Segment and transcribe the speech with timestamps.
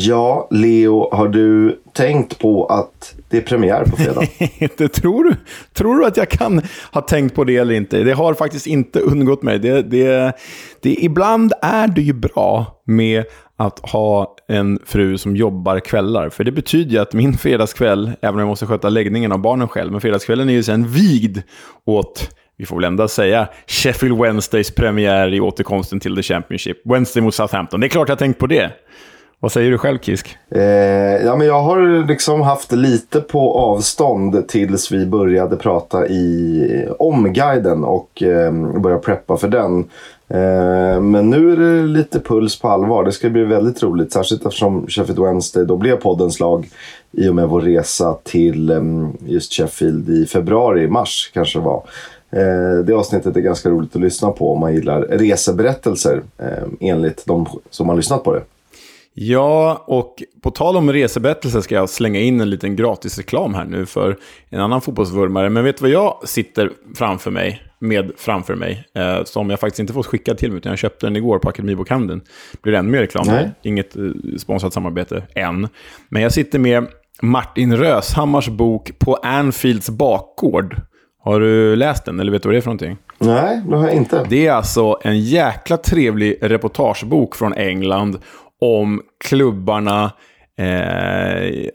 [0.00, 4.22] Ja, Leo, har du tänkt på att det är premiär på fredag?
[4.76, 5.36] det tror, du,
[5.72, 8.02] tror du att jag kan ha tänkt på det eller inte?
[8.02, 9.58] Det har faktiskt inte undgått mig.
[9.58, 10.32] Det, det,
[10.82, 13.24] det, ibland är det ju bra med
[13.56, 16.28] att ha en fru som jobbar kvällar.
[16.28, 19.68] För det betyder ju att min fredagskväll, även om jag måste sköta läggningen av barnen
[19.68, 21.38] själv, men fredagskvällen är ju sen vigd
[21.86, 26.76] åt vi får väl ändå säga Sheffield Wednesdays premiär i återkomsten till The Championship.
[26.84, 27.80] Wednesday mot Southampton.
[27.80, 28.72] Det är klart jag har tänkt på det.
[29.40, 30.36] Vad säger du själv Kisk?
[30.50, 30.62] Eh,
[31.24, 37.84] ja, men jag har liksom haft lite på avstånd tills vi började prata i omguiden
[37.84, 39.78] och eh, började preppa för den.
[40.28, 43.04] Eh, men nu är det lite puls på allvar.
[43.04, 44.12] Det ska bli väldigt roligt.
[44.12, 46.68] Särskilt eftersom Sheffield Wednesday då blev poddens lag
[47.12, 48.82] i och med vår resa till eh,
[49.26, 51.82] just Sheffield i februari, mars kanske det var.
[52.30, 57.26] Eh, det avsnittet är ganska roligt att lyssna på om man gillar reseberättelser eh, enligt
[57.26, 58.42] de som har lyssnat på det.
[59.20, 63.86] Ja, och på tal om reseberättelser ska jag slänga in en liten gratisreklam här nu
[63.86, 64.16] för
[64.48, 65.50] en annan fotbollsvurmare.
[65.50, 69.80] Men vet du vad jag sitter framför mig, med framför mig, eh, som jag faktiskt
[69.80, 72.20] inte fått skickad till mig, utan jag köpte den igår på Akademibokhandeln.
[72.62, 73.26] Blir det ännu mer reklam?
[73.26, 73.50] Nej.
[73.62, 74.02] Inget eh,
[74.38, 75.68] sponsrat samarbete än.
[76.08, 76.86] Men jag sitter med
[77.22, 80.76] Martin Röshammars bok På Anfields bakgård.
[81.22, 82.96] Har du läst den, eller vet du vad det är för någonting?
[83.18, 84.26] Nej, det har jag inte.
[84.28, 88.18] Det är alltså en jäkla trevlig reportagebok från England
[88.60, 90.12] om klubbarna
[90.58, 91.68] Eh,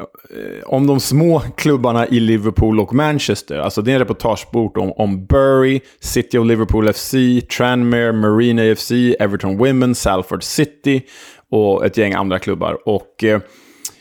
[0.65, 3.57] om de små klubbarna i Liverpool och Manchester.
[3.57, 7.13] Alltså det är en reportagebok om, om Bury, City of Liverpool FC,
[7.57, 11.01] Tranmere, Marine AFC, Everton Women, Salford City
[11.49, 12.77] och ett gäng andra klubbar.
[12.85, 13.41] Och eh,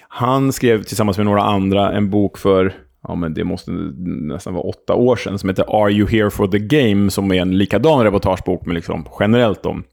[0.09, 2.75] han skrev tillsammans med några andra en bok för
[3.09, 6.47] ja, men det måste nästan vara åtta år sedan, som heter Are You Here For
[6.47, 9.85] The Game, som är en likadan reportagebok, men liksom generellt om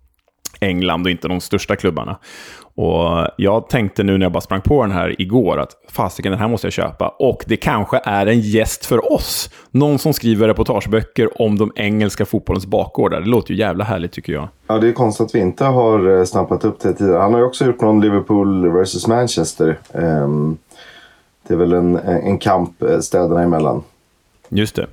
[0.59, 2.19] England och inte de största klubbarna.
[2.81, 6.39] Och jag tänkte nu när jag bara sprang på den här igår att fasiken, den
[6.39, 7.15] här måste jag köpa.
[7.19, 9.49] Och det kanske är en gäst för oss.
[9.71, 13.21] Någon som skriver reportageböcker om de engelska fotbollens bakgårdar.
[13.21, 14.47] Det låter ju jävla härligt tycker jag.
[14.67, 17.21] Ja, det är konstigt att vi inte har eh, snappat upp det tidigare.
[17.21, 19.79] Han har ju också gjort någon Liverpool vs Manchester.
[19.91, 20.57] Um,
[21.47, 23.83] det är väl en, en kamp eh, städerna emellan.
[24.49, 24.87] Just det.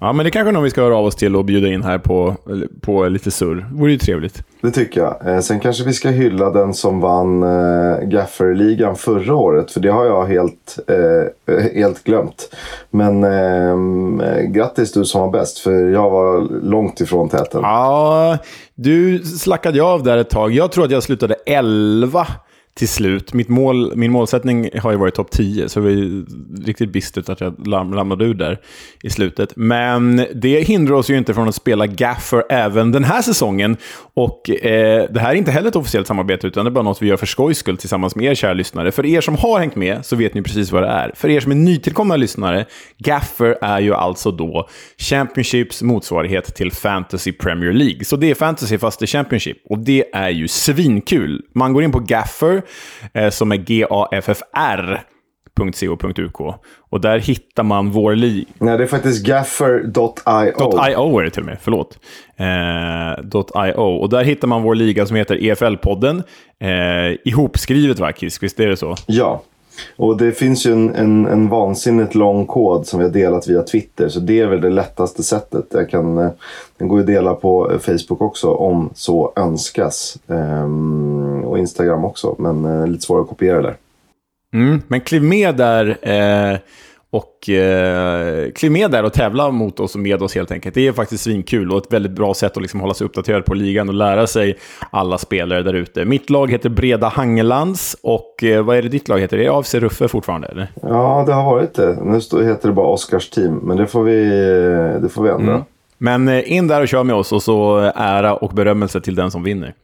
[0.00, 1.82] Ja, men det kanske är någon vi ska höra av oss till och bjuda in
[1.82, 2.36] här på,
[2.80, 3.54] på lite surr.
[3.54, 4.42] Det vore ju trevligt.
[4.60, 5.34] Det tycker jag.
[5.34, 9.70] Eh, sen kanske vi ska hylla den som vann eh, Gaffer-ligan förra året.
[9.70, 12.54] För det har jag helt, eh, helt glömt.
[12.90, 15.58] Men eh, grattis du som var bäst.
[15.58, 17.60] För jag var långt ifrån täten.
[17.62, 18.38] Ja,
[18.74, 20.52] du slackade av där ett tag.
[20.52, 22.26] Jag tror att jag slutade 11
[22.78, 23.32] till slut.
[23.32, 26.24] Mitt mål, min målsättning har ju varit topp 10, så det var
[26.66, 28.60] riktigt bistert att jag ramlade ur där
[29.02, 29.52] i slutet.
[29.56, 33.76] Men det hindrar oss ju inte från att spela Gaffer även den här säsongen.
[34.14, 37.02] Och eh, det här är inte heller ett officiellt samarbete, utan det är bara något
[37.02, 38.92] vi gör för skojs skull tillsammans med er kära lyssnare.
[38.92, 41.12] För er som har hängt med så vet ni precis vad det är.
[41.14, 42.66] För er som är nytillkomna lyssnare,
[42.98, 44.68] Gaffer är ju alltså då
[44.98, 48.04] Championships motsvarighet till Fantasy Premier League.
[48.04, 49.58] Så det är Fantasy fast det är Championship.
[49.64, 51.42] Och det är ju svinkul.
[51.54, 52.62] Man går in på Gaffer,
[53.30, 55.04] som är G-A-F-F-R
[55.58, 56.40] .co.uk.
[56.90, 58.46] Och där hittar man vår liga.
[58.58, 60.88] Nej, det är faktiskt gaffer.io.
[60.88, 61.98] .io är det till och med, förlåt.
[62.36, 63.74] Eh, .io.
[63.74, 66.22] Och där hittar man vår liga som heter EFL-podden.
[66.60, 68.42] Eh, ihopskrivet va, Kisk?
[68.42, 68.94] Visst är det så?
[69.06, 69.42] Ja.
[69.96, 73.62] Och det finns ju en, en, en vansinnigt lång kod som vi har delat via
[73.62, 74.08] Twitter.
[74.08, 75.66] Så det är väl det lättaste sättet.
[75.70, 76.30] Jag kan, eh,
[76.76, 80.18] den går ju att dela på eh, Facebook också om så önskas.
[80.28, 82.34] Ehm, och Instagram också.
[82.38, 83.76] Men eh, lite svårare att kopiera där.
[84.54, 86.58] Mm, men kliv med där eh,
[87.10, 90.74] och eh, kliv med där och tävla mot oss och med oss helt enkelt.
[90.74, 93.54] Det är faktiskt svinkul och ett väldigt bra sätt att liksom hålla sig uppdaterad på
[93.54, 94.58] ligan och lära sig
[94.90, 96.04] alla spelare där ute.
[96.04, 99.38] Mitt lag heter Breda Hangelands och eh, vad är det ditt lag heter?
[99.38, 100.48] Är det AFC Ruffe fortfarande?
[100.48, 100.72] Eller?
[100.82, 101.98] Ja, det har varit det.
[102.02, 104.24] Nu heter det bara Oscars team, men det får vi,
[105.02, 105.52] det får vi ändra.
[105.52, 105.64] Mm.
[105.98, 109.30] Men eh, in där och kör med oss och så ära och berömmelse till den
[109.30, 109.74] som vinner.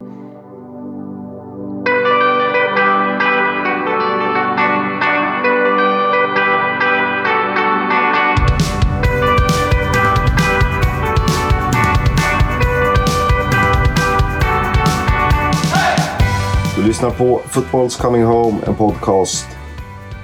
[16.87, 19.47] Lyssnar på Football's Coming Home, en podcast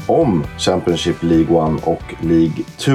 [0.07, 2.93] om Championship League 1 och League 2.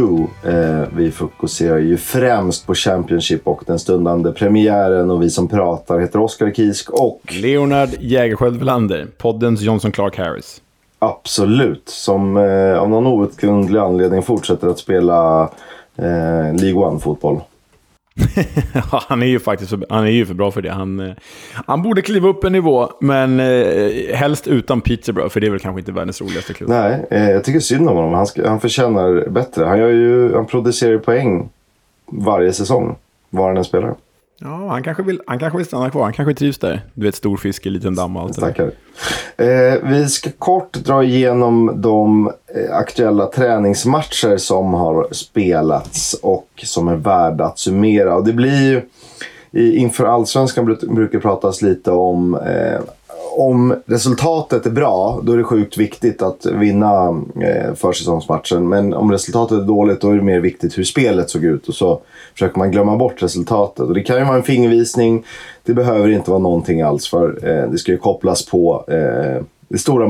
[0.50, 6.00] Eh, vi fokuserar ju främst på Championship och den stundande premiären och vi som pratar
[6.00, 10.62] heter Oskar Kisk och Leonard Jägerskiöld Welander, poddens Johnson Clark Harris.
[11.00, 15.42] Absolut, som eh, av någon outgrundlig anledning fortsätter att spela
[15.96, 17.42] eh, League 1-fotboll.
[18.92, 20.72] han är ju faktiskt för, han är ju för bra för det.
[20.72, 21.14] Han, eh,
[21.68, 25.60] han borde kliva upp en nivå, men eh, helst utan Peterborough, för det är väl
[25.60, 26.70] kanske inte världens roligaste klubb.
[26.70, 28.14] Nej, eh, jag tycker synd om honom.
[28.14, 29.66] Han, ska, han förtjänar bättre.
[29.66, 31.50] Han, gör ju, han producerar ju poäng
[32.06, 32.96] varje säsong,
[33.30, 33.96] var han än spelar.
[34.40, 36.04] Ja, han kanske, vill, han kanske vill stanna kvar.
[36.04, 36.82] Han kanske trivs där.
[36.94, 38.54] Du vet, stor fisk i liten damm och allt det
[39.38, 39.74] där.
[39.74, 46.88] Eh, vi ska kort dra igenom de eh, aktuella träningsmatcher som har spelats och som
[46.88, 48.16] är värda att summera.
[48.16, 48.82] Och det blir ju,
[49.52, 52.80] i, inför allsvenskan brukar det pratas lite om eh,
[53.40, 58.70] om resultatet är bra, då är det sjukt viktigt att vinna eh, försäsongsmatchen.
[58.70, 61.68] Men om resultatet är dåligt, då är det mer viktigt hur spelet såg ut.
[61.68, 62.02] Och så
[62.34, 63.80] försöker man glömma bort resultatet.
[63.80, 65.26] Och det kan ju vara en fingervisning.
[65.64, 69.78] Det behöver inte vara någonting alls, för eh, det ska ju kopplas på eh, det
[69.78, 70.08] stora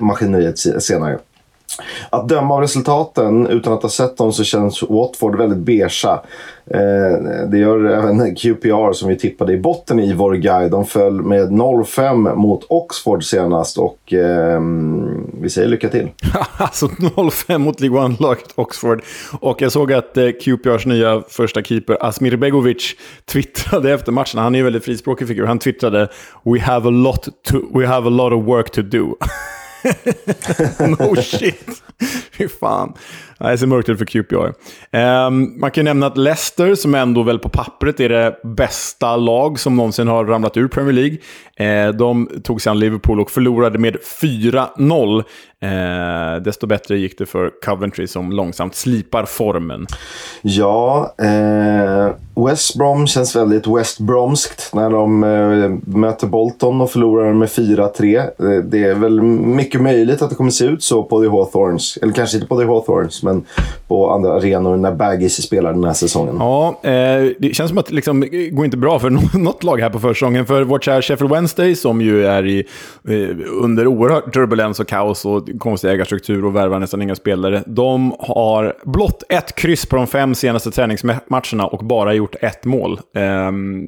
[0.00, 1.18] maskineriet senare.
[2.10, 6.20] Att döma av resultaten utan att ha sett dem så känns Watford väldigt beigea.
[6.70, 10.70] Eh, det gör även QPR som vi tippade i botten i vår guide.
[10.70, 14.60] De föll med 0-5 mot Oxford senast och eh,
[15.40, 16.08] vi säger lycka till.
[16.56, 19.02] alltså 0-5 mot League One-laget Oxford.
[19.40, 24.40] Och jag såg att eh, QPRs nya första keeper Asmir Begovic twittrade efter matchen.
[24.40, 25.46] Han är ju väldigt frispråkig figur.
[25.46, 26.08] Han twittrade
[26.42, 29.14] “We have a lot, to, we have a lot of work to do”.
[30.98, 31.82] no shit.
[32.38, 32.92] Fy fan.
[33.38, 34.36] Det ser mörkt ut för QPR.
[34.36, 34.52] Um,
[34.90, 39.16] ehm, man kan ju nämna att Leicester, som ändå väl på pappret är det bästa
[39.16, 43.30] lag som någonsin har ramlat ur Premier League, uh, de tog sig an Liverpool och
[43.30, 45.16] förlorade med 4-0.
[45.18, 45.24] Uh,
[45.72, 49.86] ehm, desto bättre gick det för Coventry som långsamt slipar formen.
[50.42, 57.32] Ja, eh, West Brom känns väldigt West Bromskt när de eh, möter Bolton och förlorar
[57.32, 58.18] med 4-3.
[58.18, 61.85] Eh, det är väl mycket möjligt att det kommer se ut så på The Hawthorns.
[62.02, 63.44] Eller kanske inte på The Hawthorns, men
[63.88, 66.36] på andra arenor när Baggis spelar den här säsongen.
[66.38, 69.90] Ja, eh, det känns som att liksom, det går inte bra för något lag här
[69.90, 70.46] på försäsongen.
[70.46, 72.64] För vårt kära Sheffield Wednesday, som ju är i,
[73.08, 77.62] eh, under oerhört turbulens och kaos och konstig ägarstruktur och värvar nästan inga spelare.
[77.66, 83.00] De har blott ett kryss på de fem senaste träningsmatcherna och bara gjort ett mål.
[83.14, 83.22] Eh,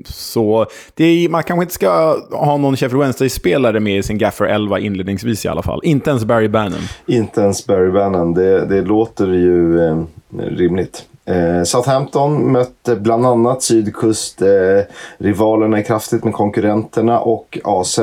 [0.04, 0.66] så
[0.96, 5.44] är, man kanske inte ska ha någon Sheffield Wednesday-spelare med i sin Gaffer 11 inledningsvis
[5.44, 5.80] i alla fall.
[5.82, 6.80] Inte ens Barry Bannon.
[7.06, 8.35] Inte ens Barry Barry Bannon.
[8.35, 10.05] Det, det låter ju eh,
[10.36, 11.06] rimligt.
[11.28, 17.98] Eh, Southampton mötte bland annat sydkustrivalerna eh, kraftigt med konkurrenterna och AZ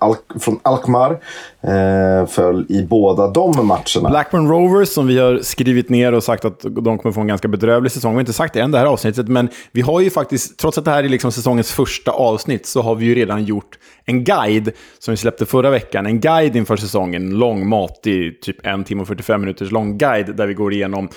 [0.00, 1.18] Al från Alkmaar
[1.60, 4.10] eh, föll i båda de matcherna.
[4.10, 7.48] Blackburn Rovers som vi har skrivit ner och sagt att de kommer få en ganska
[7.48, 8.12] bedrövlig säsong.
[8.12, 10.78] Vi har inte sagt det än det här avsnittet, men vi har ju faktiskt, trots
[10.78, 14.24] att det här är liksom säsongens första avsnitt, så har vi ju redan gjort en
[14.24, 16.06] guide som vi släppte förra veckan.
[16.06, 20.46] En guide inför säsongen, lång, matig, typ en timme och 45 minuters lång guide där
[20.46, 21.08] vi går igenom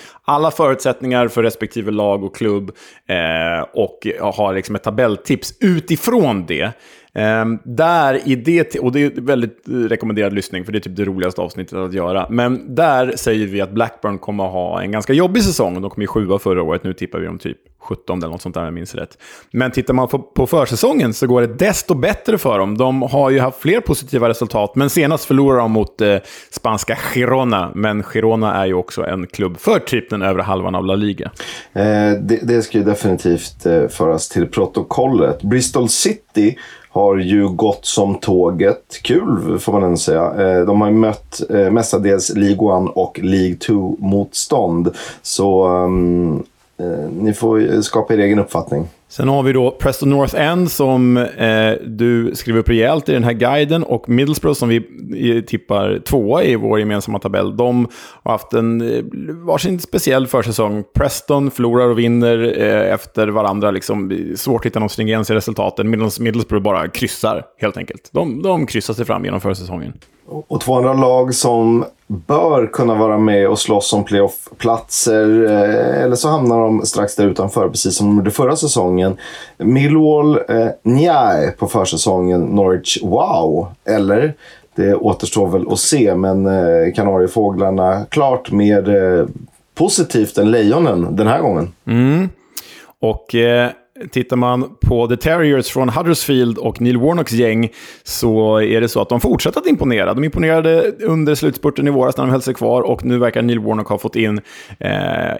[0.42, 2.70] alla förutsättningar för respektive lag och klubb
[3.08, 6.72] eh, och har liksom ett tabelltips utifrån det.
[7.14, 10.96] Um, där i det, och det är väldigt eh, rekommenderad lyssning, för det är typ
[10.96, 12.26] det roligaste avsnittet att göra.
[12.30, 15.82] Men där säger vi att Blackburn kommer att ha en ganska jobbig säsong.
[15.82, 18.54] De kom ju sjua förra året, nu tippar vi dem typ 17 eller något sånt
[18.54, 19.18] där om jag minns rätt.
[19.50, 22.78] Men tittar man på, försäsongen så går det desto bättre för dem.
[22.78, 26.16] De har ju haft fler positiva resultat, men senast förlorade de mot eh,
[26.50, 27.72] spanska Girona.
[27.74, 31.30] Men Girona är ju också en klubb för typ den övre halvan av La Liga.
[31.72, 31.82] Eh,
[32.20, 35.42] det, det ska ju definitivt eh, föras till protokollet.
[35.42, 36.56] Bristol City
[36.92, 39.00] har ju gått som tåget.
[39.02, 40.24] Kul får man ändå säga.
[40.24, 44.94] Eh, de har ju mött eh, mestadels League 1 och League 2-motstånd.
[45.22, 46.42] Så ehm,
[46.82, 48.88] Eh, ni får skapa er egen uppfattning.
[49.12, 53.24] Sen har vi då Preston North End som eh, du skriver upp rejält i den
[53.24, 57.56] här guiden och Middlesbrough som vi tippar tvåa i vår gemensamma tabell.
[57.56, 57.88] De
[58.22, 59.04] har haft en eh,
[59.46, 60.84] varsin speciell försäsong.
[60.94, 63.70] Preston förlorar och vinner eh, efter varandra.
[63.70, 65.90] Liksom, svårt att hitta någon stringens i resultaten.
[66.20, 68.10] Middlesbrough bara kryssar helt enkelt.
[68.12, 69.92] De, de kryssar sig fram genom försäsongen.
[70.48, 75.44] Och två andra lag som bör kunna vara med och slåss om playoff-platser.
[75.44, 79.16] Eh, eller så hamnar de strax där utanför, precis som de gjorde förra säsongen.
[79.58, 82.40] Millwall, eh, njaj på försäsongen.
[82.40, 83.66] Norwich, wow!
[83.84, 84.34] Eller?
[84.74, 89.26] Det återstår väl att se, men eh, Kanariefåglarna klart mer eh,
[89.74, 91.72] positivt än Lejonen den här gången.
[91.86, 92.28] Mm.
[93.00, 93.70] Och eh,
[94.10, 97.68] Tittar man på The Terriers från Huddersfield och Neil Warnocks gäng
[98.02, 100.14] så är det så att de fortsätter att imponera.
[100.14, 103.60] De imponerade under slutspurten i våras när de höll sig kvar och nu verkar Neil
[103.60, 104.40] Warnock ha fått in,
[104.78, 104.92] eh,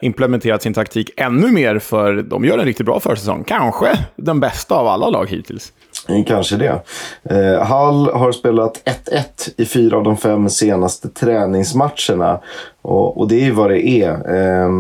[0.03, 3.45] implementerat sin taktik ännu mer för de gör en riktigt bra försäsong.
[3.47, 5.73] Kanske den bästa av alla lag hittills.
[6.09, 6.83] Eh, kanske det.
[7.23, 12.41] Eh, Hall har spelat 1-1 i fyra av de fem senaste träningsmatcherna.
[12.83, 14.11] Och, och det är vad det är.
[14.11, 14.71] Eh,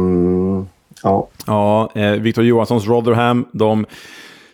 [1.03, 1.29] Ja.
[1.47, 3.87] Ja, eh, Victor Johanssons Rotherham, de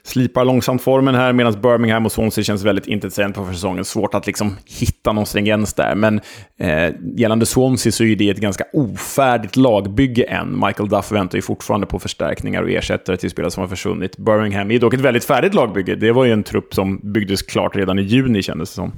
[0.08, 3.84] slipar långsamt formen här, medan Birmingham och Swansea känns väldigt intetsägande på säsongen.
[3.84, 5.94] Svårt att liksom hitta någon stringens där.
[5.94, 6.20] Men
[6.58, 10.60] eh, gällande Swansea så är det ett ganska ofärdigt lagbygge än.
[10.66, 14.16] Michael Duff väntar ju fortfarande på förstärkningar och ersättare till spelare som har försvunnit.
[14.16, 15.94] Birmingham är dock ett väldigt färdigt lagbygge.
[15.94, 18.92] Det var ju en trupp som byggdes klart redan i juni kändes det som.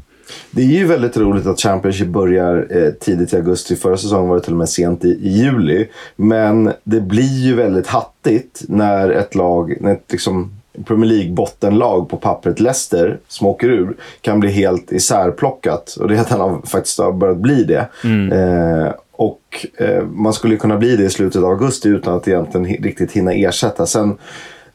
[0.50, 3.76] Det är ju väldigt roligt att Championship börjar eh, tidigt i augusti.
[3.76, 5.88] Förra säsongen var det till och med sent i, i, juli.
[6.16, 10.50] Men det blir ju väldigt hattigt när ett lag, när ett liksom
[10.84, 15.96] Premier League-bottenlag på pappret, Leicester, som åker ur, kan bli helt isärplockat.
[16.00, 17.88] Och det är att han har, faktiskt har börjat bli det.
[18.04, 18.32] Mm.
[18.32, 22.66] Eh, och eh, man skulle kunna bli det i slutet av augusti utan att egentligen
[22.66, 23.86] riktigt hinna ersätta.
[23.86, 24.16] Sen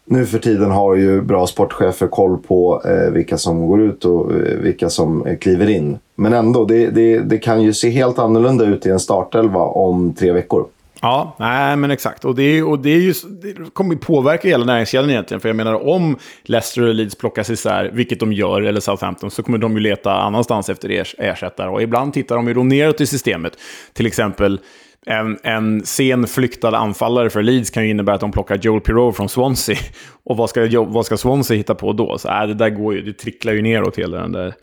[0.05, 4.31] nu för tiden har ju bra sportchefer koll på eh, vilka som går ut och
[4.31, 5.97] eh, vilka som eh, kliver in.
[6.15, 10.13] Men ändå, det, det, det, kan ju se helt annorlunda ut i en startelva om
[10.13, 10.65] tre veckor.
[11.01, 12.25] Ja, nej men exakt.
[12.25, 15.41] Och det, och det, är ju, det kommer ju påverka hela näringskedjan egentligen.
[15.41, 19.43] För jag menar, om Leicester och Leeds plockas isär, vilket de gör, eller Southampton, så
[19.43, 21.69] kommer de ju leta annanstans efter ersättare.
[21.69, 23.53] Och ibland tittar de ju då neråt i systemet.
[23.93, 24.59] Till exempel
[25.05, 29.11] en, en sen flyktad anfallare för Leeds kan ju innebära att de plockar Joel Pirou
[29.11, 29.77] från Swansea.
[30.23, 32.17] Och vad ska, vad ska Swansea hitta på då?
[32.17, 34.53] Så äh, det där går ju, det tricklar ju neråt hela den där.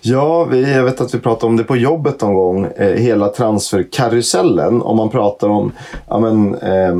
[0.00, 2.66] Ja, vi, jag vet att vi pratade om det på jobbet någon gång.
[2.76, 4.82] Eh, hela transferkarusellen.
[4.82, 5.72] Om man pratar om,
[6.08, 6.94] ja men, eh,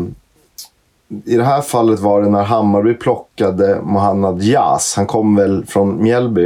[1.25, 4.95] i det här fallet var det när Hammarby plockade Mohammad Jas.
[4.97, 6.45] Han kom väl från Mjällby.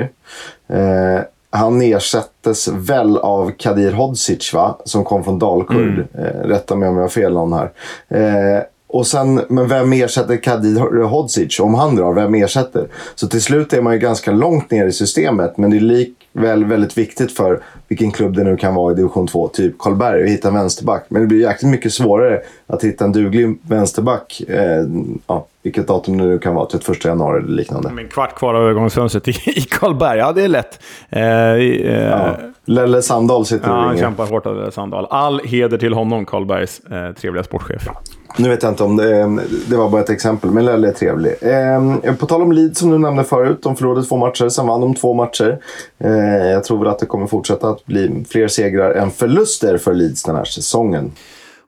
[0.68, 1.20] Eh,
[1.54, 4.78] han ersättes väl av Kadir Hodzic, va?
[4.84, 6.06] Som kom från Dalkurd.
[6.14, 6.26] Mm.
[6.26, 7.72] Eh, rätta mig om jag har fel någon här.
[8.08, 8.62] Eh,
[8.94, 11.60] och sen, men vem ersätter Kadir Hodzic?
[11.60, 12.88] Om han drar, vem ersätter?
[13.14, 15.58] Så till slut är man ju ganska långt ner i systemet.
[15.58, 19.26] Men det är likväl väldigt viktigt för vilken klubb det nu kan vara i division
[19.26, 21.06] 2, typ Karlberg, att hitta en vänsterback.
[21.08, 24.42] Men det blir jäkligt mycket svårare att hitta en duglig vänsterback.
[24.48, 24.84] Eh,
[25.26, 27.88] ja, vilket datum det nu kan vara, 31 januari eller liknande.
[27.88, 29.32] En kvart kvar av övergångsfönstret i,
[29.70, 30.80] Karlberg, ja det är lätt.
[31.10, 32.36] Eh, eh, ja.
[32.64, 33.88] Lelle Sandahl sitter ja, och ringer.
[33.88, 35.06] han kämpar hårt av Lelle Sandahl.
[35.10, 37.88] All heder till honom, Karlbergs eh, trevliga sportchef.
[38.36, 39.38] Nu vet jag inte om det,
[39.68, 41.34] det var bara ett exempel, men Lelle är trevlig.
[41.40, 43.58] Eh, på tal om Leeds som du nämnde förut.
[43.62, 45.58] De förlorade två matcher, sen vann de två matcher.
[45.98, 49.94] Eh, jag tror väl att det kommer fortsätta att bli fler segrar än förluster för
[49.94, 51.12] Leeds den här säsongen.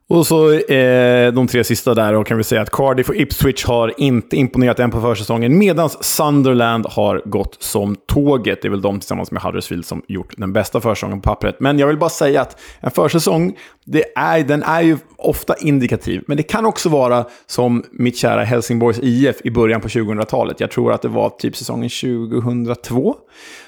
[0.09, 3.65] Och så eh, de tre sista där och kan vi säga att Cardiff och Ipswich
[3.65, 8.61] har inte imponerat än på försäsongen medan Sunderland har gått som tåget.
[8.61, 11.59] Det är väl de tillsammans med Huddersfield som gjort den bästa försäsongen på pappret.
[11.59, 16.23] Men jag vill bara säga att en försäsong, det är, den är ju ofta indikativ.
[16.27, 20.59] Men det kan också vara som mitt kära Helsingborgs IF i början på 2000-talet.
[20.59, 23.15] Jag tror att det var typ säsongen 2002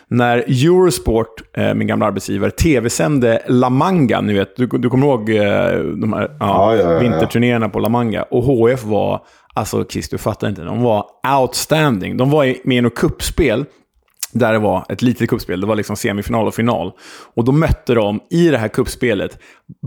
[0.10, 4.22] när Eurosport, eh, min gamla arbetsgivare, tv-sände La Manga.
[4.22, 7.90] Ni vet, du, du kommer ihåg eh, de här ja, ja, ja, vinterturnéerna på La
[7.90, 8.24] Manga?
[8.24, 9.22] Och HF var,
[9.54, 11.06] alltså Chris, du fattar inte, de var
[11.42, 12.18] outstanding.
[12.18, 13.66] De var med i något kuppspel
[14.32, 15.62] där det var ett litet kuppspel.
[15.62, 16.92] Det var liksom semifinal och final.
[17.36, 19.40] Och då mötte de i det här kuppspelet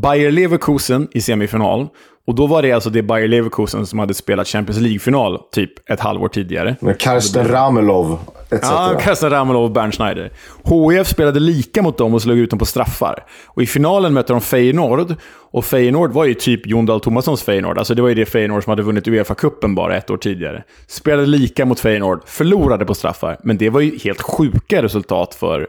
[0.02, 1.88] Bayer Leverkusen i semifinal.
[2.26, 6.00] Och då var det alltså det Bayer Leverkusen som hade spelat Champions League-final typ ett
[6.00, 6.76] halvår tidigare.
[6.81, 8.19] Med Karsten Ramelov
[8.50, 8.62] etc.
[8.62, 10.33] Ja, Karsten Ramelov och Bernd Schneider.
[10.64, 13.25] HIF spelade lika mot dem och slog ut dem på straffar.
[13.47, 15.14] Och i finalen mötte de Feyenoord.
[15.50, 17.79] Och Feyenoord var ju typ Jon Dahl Tomassons Feyenoord.
[17.79, 20.64] Alltså det var ju det Feyenoord som hade vunnit Uefa-cupen bara ett år tidigare.
[20.87, 23.37] Spelade lika mot Feyenoord, förlorade på straffar.
[23.45, 25.67] Men det var ju helt sjuka resultat för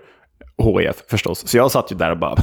[0.57, 1.47] HIF förstås.
[1.47, 2.35] Så jag satt ju där och bara,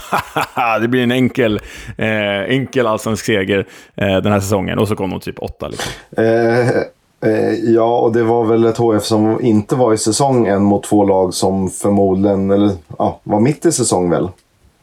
[0.81, 1.61] det blir en enkel,
[1.99, 4.79] eh, enkel allsvensk seger eh, den här säsongen.
[4.79, 5.69] Och så kom de typ åtta.
[5.69, 5.93] Liksom.
[6.17, 6.69] Eh,
[7.31, 10.85] eh ja, och det var väl ett HF som inte var i säsong än mot
[10.85, 14.29] två lag som förmodligen, eller ja, var mitt i säsong väl?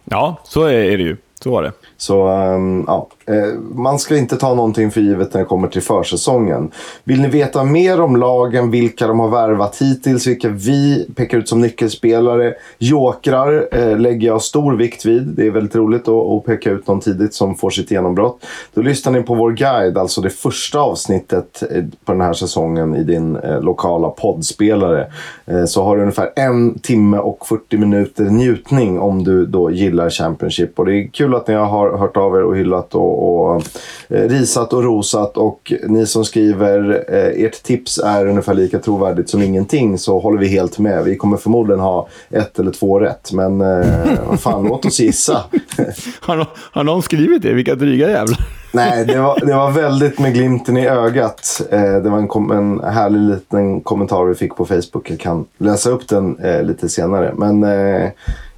[0.05, 1.17] Ja, så är det ju.
[1.43, 1.71] Så var det.
[1.97, 5.81] Så um, ja, eh, man ska inte ta någonting för givet när det kommer till
[5.81, 6.71] försäsongen.
[7.03, 11.49] Vill ni veta mer om lagen, vilka de har värvat hittills, vilka vi pekar ut
[11.49, 15.23] som nyckelspelare, jokrar eh, lägger jag stor vikt vid.
[15.23, 18.45] Det är väldigt roligt att, att peka ut någon tidigt som får sitt genombrott.
[18.73, 22.95] Då lyssnar ni på vår guide, alltså det första avsnittet eh, på den här säsongen
[22.95, 25.07] i din eh, lokala poddspelare.
[25.45, 30.09] Eh, så har du ungefär en timme och 40 minuter njutning om du då gillar
[30.09, 30.79] Championship.
[30.79, 33.63] Och det är kul att ni har hört av er och hyllat och, och
[34.09, 35.37] eh, risat och rosat.
[35.37, 40.39] Och ni som skriver eh, ert tips är ungefär lika trovärdigt som ingenting så håller
[40.39, 41.03] vi helt med.
[41.03, 43.31] Vi kommer förmodligen ha ett eller två rätt.
[43.31, 45.43] Men eh, fan, låt oss gissa.
[46.19, 47.53] har, har någon skrivit det?
[47.53, 48.47] Vilka dryga jävlar.
[48.71, 51.61] Nej, det var, det var väldigt med glimten i ögat.
[51.71, 55.09] Eh, det var en, en härlig liten kommentar vi fick på Facebook.
[55.09, 57.33] Jag kan läsa upp den eh, lite senare.
[57.37, 58.09] Men eh,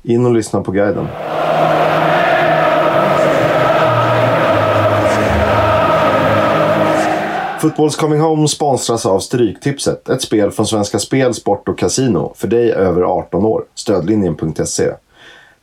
[0.03, 1.07] in och lyssna på guiden.
[7.61, 10.09] Fotbolls Coming Home sponsras av Stryktipset.
[10.09, 12.33] Ett spel från Svenska Spel, Sport och Casino.
[12.35, 13.63] För dig över 18 år.
[13.75, 14.91] Stödlinjen.se.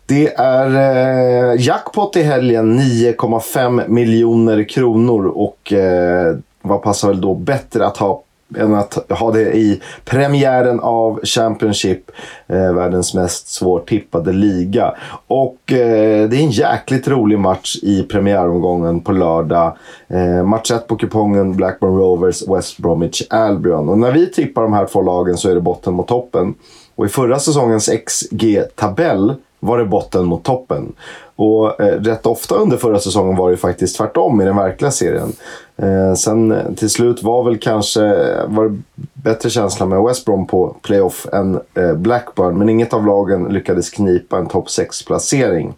[0.07, 2.81] Det är eh, jackpot i helgen.
[2.81, 5.26] 9,5 miljoner kronor.
[5.26, 8.23] Och eh, vad passar väl då bättre att ha
[8.59, 12.11] än att ha det i premiären av Championship,
[12.47, 14.95] eh, världens mest svårtippade liga.
[15.26, 19.76] Och eh, det är en jäkligt rolig match i premiäromgången på lördag.
[20.09, 23.88] Eh, match 1 på kupongen Blackburn Rovers, West Bromwich Albion.
[23.88, 26.55] Och när vi tippar de här två lagen så är det botten mot toppen.
[26.95, 30.93] Och i förra säsongens XG-tabell var det botten mot toppen.
[31.37, 35.33] Och eh, rätt ofta under förra säsongen var det faktiskt tvärtom i den verkliga serien.
[35.76, 38.00] Eh, sen eh, till slut var väl kanske
[38.47, 38.78] var det
[39.14, 42.59] bättre känsla med West Brom på playoff än eh, Blackburn.
[42.59, 45.75] Men inget av lagen lyckades knipa en topp 6-placering.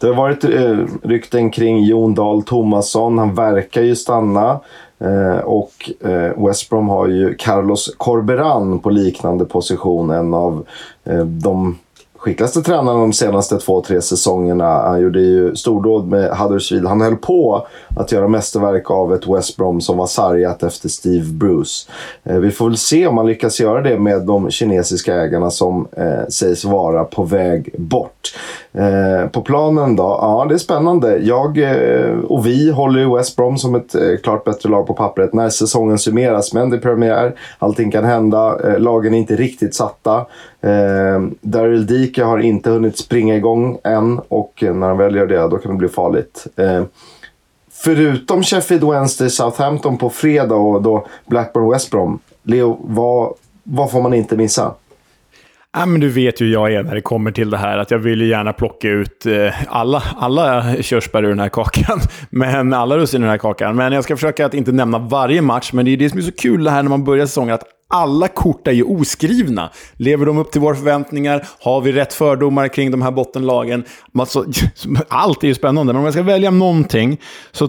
[0.00, 3.18] Det har varit eh, rykten kring Jon Dahl Tomasson.
[3.18, 4.60] Han verkar ju stanna.
[4.98, 10.10] Eh, och eh, West Brom har ju Carlos Corberan på liknande position.
[10.10, 10.66] En av
[11.04, 11.78] eh, de
[12.20, 14.64] skickligaste tränaren de senaste två, tre säsongerna.
[14.64, 16.86] Han gjorde ju stordåd med Huddersfield.
[16.86, 21.24] Han höll på att göra mästerverk av ett West Brom som var sargat efter Steve
[21.24, 21.90] Bruce.
[22.24, 25.88] Eh, vi får väl se om han lyckas göra det med de kinesiska ägarna som
[25.96, 28.34] eh, sägs vara på väg bort.
[28.72, 30.02] Eh, på planen då?
[30.02, 31.18] Ja, det är spännande.
[31.18, 34.94] Jag eh, och vi håller ju West Brom som ett eh, klart bättre lag på
[34.94, 36.52] pappret när säsongen summeras.
[36.52, 38.58] Men det är premiär, allting kan hända.
[38.64, 40.16] Eh, lagen är inte riktigt satta.
[40.60, 45.48] Eh, Daryl Dike har inte hunnit springa igång än och när han väl gör det,
[45.48, 46.46] då kan det bli farligt.
[46.56, 46.82] Eh,
[47.72, 52.18] förutom Sheffield Wednesday, Southampton på fredag och då Blackburn West Brom.
[52.42, 54.74] Leo, vad, vad får man inte missa?
[55.72, 57.90] Ja, men du vet ju hur jag är när det kommer till det här, att
[57.90, 62.00] jag vill ju gärna plocka ut eh, alla, alla körsbär ur den här kakan.
[62.30, 63.76] Men alla russin i den här kakan.
[63.76, 66.22] Men jag ska försöka att inte nämna varje match, men det är det som är
[66.22, 69.70] så kul det här när man börjar säsongen, att alla kort är ju oskrivna.
[69.92, 71.46] Lever de upp till våra förväntningar?
[71.60, 73.84] Har vi rätt fördomar kring de här bottenlagen?
[74.18, 74.44] Alltså,
[75.08, 77.20] allt är ju spännande, men om jag ska välja någonting
[77.52, 77.68] så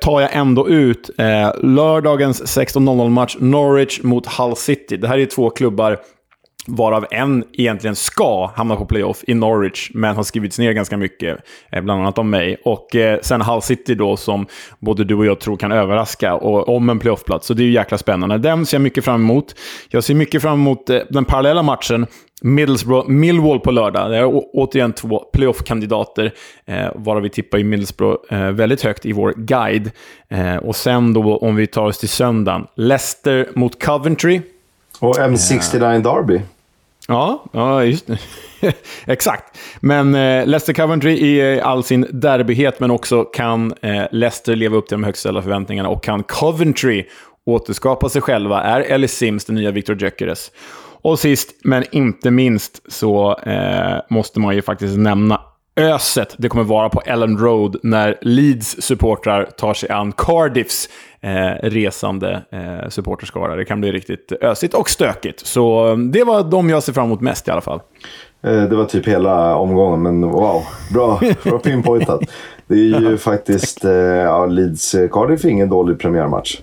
[0.00, 4.96] tar jag ändå ut eh, lördagens 16.00-match Norwich mot Hull City.
[4.96, 5.98] Det här är två klubbar
[6.68, 11.38] varav en egentligen ska hamna på playoff i Norwich, men har skrivits ner ganska mycket,
[11.72, 12.56] eh, bland annat av mig.
[12.64, 14.46] Och eh, sen Hull City då, som
[14.78, 17.46] både du och jag tror kan överraska och, om en playoffplats.
[17.46, 18.38] Så det är ju jäkla spännande.
[18.38, 19.54] Den ser jag mycket fram emot.
[19.88, 22.06] Jag ser mycket fram emot eh, den parallella matchen
[22.42, 24.10] Middlesbrough, Millwall på lördag.
[24.10, 26.32] Det är återigen två playoff-kandidater,
[26.66, 29.90] eh, varav vi tippar i Middlesbrough eh, väldigt högt i vår guide.
[30.28, 34.40] Eh, och sen då, om vi tar oss till söndagen, Leicester mot Coventry.
[35.00, 36.40] Och M69 Derby.
[37.08, 38.10] Ja, ja just
[39.06, 39.58] Exakt.
[39.80, 44.76] Men eh, Leicester Coventry i eh, all sin derbyhet, men också kan eh, Leicester leva
[44.76, 47.04] upp till de högst ställda förväntningarna och kan Coventry
[47.46, 48.62] återskapa sig själva?
[48.62, 50.50] Är Ellis Sims den nya Victor Gyökeres?
[51.02, 55.40] Och sist, men inte minst, så eh, måste man ju faktiskt nämna
[55.78, 60.88] öset det kommer vara på Ellen Road när Leeds supportrar tar sig an Cardiffs
[61.20, 63.56] eh, resande eh, supporterskara.
[63.56, 65.46] Det kan bli riktigt ösigt och stökigt.
[65.46, 67.80] Så eh, det var de jag ser fram emot mest i alla fall.
[68.42, 70.62] Eh, det var typ hela omgången, men wow.
[70.92, 72.20] Bra, bra pinpointat.
[72.66, 76.60] Det är ju faktiskt, eh, ja, Leeds Cardiff är ingen dålig premiärmatch.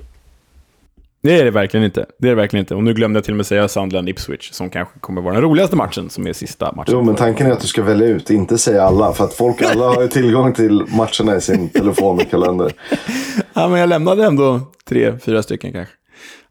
[1.26, 2.06] Det är det verkligen inte.
[2.18, 2.76] Det är det verkligen inte.
[2.76, 5.44] Och nu glömde jag till och med säga Sunderland Ipswich, som kanske kommer vara den
[5.44, 6.94] roligaste matchen, som är sista matchen.
[6.94, 9.14] Jo, men tanken är att du ska välja ut, inte säga alla.
[9.14, 12.74] För att folk alla har ju tillgång till matcherna i sin telefon och kalender.
[13.54, 15.94] ja, men jag lämnade ändå tre, fyra stycken kanske.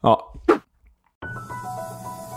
[0.02, 0.33] Ja,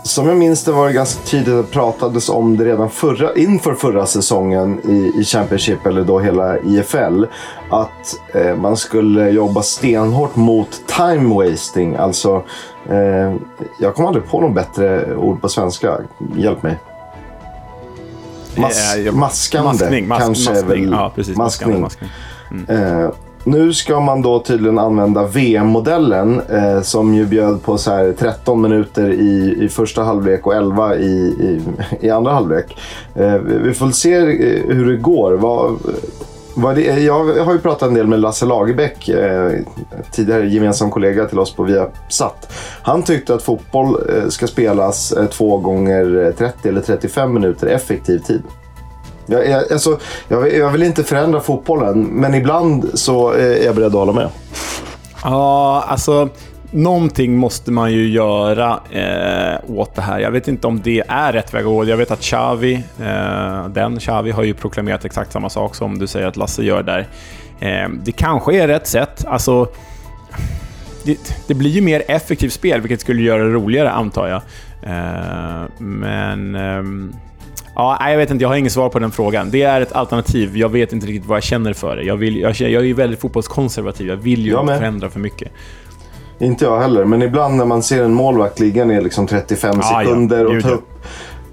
[0.08, 3.74] som jag minns det var det ganska tydligt att pratades om det redan förra, inför
[3.74, 7.24] förra säsongen i, i Championship, eller då hela IFL.
[7.70, 11.96] Att eh, man skulle jobba stenhårt mot time wasting.
[11.96, 12.42] Alltså,
[12.88, 13.34] eh,
[13.78, 15.98] jag kommer aldrig på något bättre ord på svenska.
[16.36, 16.78] Hjälp mig.
[18.56, 20.82] Mas, maskande maskning, mask, kanske maskning.
[20.82, 20.92] väl.
[20.92, 21.36] Ja, precis.
[21.36, 21.80] Maskning.
[21.80, 22.10] maskning.
[22.50, 22.66] Mm.
[22.68, 23.10] Eh,
[23.50, 28.62] nu ska man då tydligen använda VM-modellen eh, som ju bjöd på så här 13
[28.62, 31.06] minuter i, i första halvlek och 11 i,
[31.40, 31.60] i,
[32.00, 32.76] i andra halvlek.
[33.14, 34.24] Eh, vi får se eh,
[34.74, 35.32] hur det går.
[35.32, 35.78] Vad,
[36.54, 39.52] vad det, jag har ju pratat en del med Lasse Lagerbäck, eh,
[40.12, 42.52] tidigare gemensam kollega till oss på Viasat.
[42.82, 48.18] Han tyckte att fotboll eh, ska spelas eh, 2 gånger 30 eller 35 minuter effektiv
[48.18, 48.42] tid.
[49.30, 53.74] Jag, jag, alltså, jag, jag, vill inte förändra fotbollen, men ibland så eh, är jag
[53.74, 54.28] beredd att hålla med.
[55.24, 56.28] Ja, alltså...
[56.70, 60.18] Någonting måste man ju göra eh, åt det här.
[60.18, 61.84] Jag vet inte om det är rätt väg att gå.
[61.84, 66.06] Jag vet att Xavi, eh, den Xavi har ju proklamerat exakt samma sak som du
[66.06, 67.08] säger att Lasse gör där.
[67.60, 69.24] Eh, det kanske är rätt sätt.
[69.26, 69.68] Alltså,
[71.04, 74.42] det, det, blir ju mer effektivt spel, vilket skulle göra det roligare, antar jag.
[74.82, 76.54] Eh, men...
[76.54, 77.12] Ehm,
[77.78, 79.50] Ja, jag vet inte, jag har inget svar på den frågan.
[79.50, 80.56] Det är ett alternativ.
[80.56, 82.02] Jag vet inte riktigt vad jag känner för det.
[82.02, 84.08] Jag, vill, jag, jag är ju väldigt fotbollskonservativ.
[84.08, 85.52] Jag vill ju inte förändra för mycket.
[86.38, 89.82] Inte jag heller, men ibland när man ser en målvakt ligga ner liksom 35 ah,
[89.82, 90.56] sekunder ja.
[90.56, 90.88] och ta upp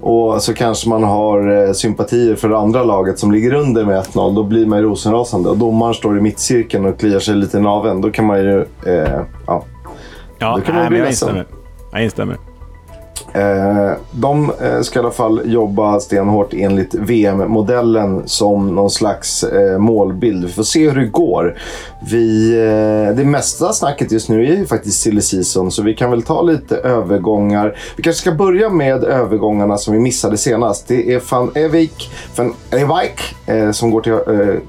[0.00, 4.02] och så kanske man har eh, sympatier för det andra laget som ligger under med
[4.02, 4.34] 1-0.
[4.34, 5.48] Då blir man ju rosenrasande.
[5.48, 8.00] Och domaren står i mittcirkeln och kliar sig lite i naveln.
[8.00, 8.60] Då kan man ju...
[8.86, 9.64] Eh, ja,
[10.38, 11.46] ja då kan man nej, bli jag instämmer.
[11.92, 12.36] Jag instämmer.
[13.32, 19.78] Eh, de eh, ska i alla fall jobba stenhårt enligt VM-modellen som någon slags eh,
[19.78, 20.44] målbild.
[20.44, 21.58] Vi får se hur det går.
[22.10, 26.10] Vi, eh, det mesta snacket just nu är ju faktiskt silly season, så vi kan
[26.10, 27.78] väl ta lite övergångar.
[27.96, 30.88] Vi kanske ska börja med övergångarna som vi missade senast.
[30.88, 34.18] Det är van Evik, van Ewijk eh, som går till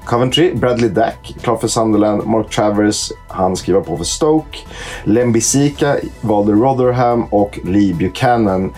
[0.04, 0.54] Coventry.
[0.54, 2.26] Bradley Dack, klar för Sunderland.
[2.26, 4.58] Mark Travers, han skriver på för Stoke.
[5.04, 8.72] Lembisika valde Rotherham och Lee Buchanan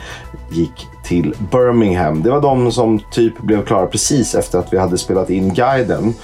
[0.50, 2.22] gick till Birmingham.
[2.22, 6.14] Det var de som typ blev klara precis efter att vi hade spelat in guiden.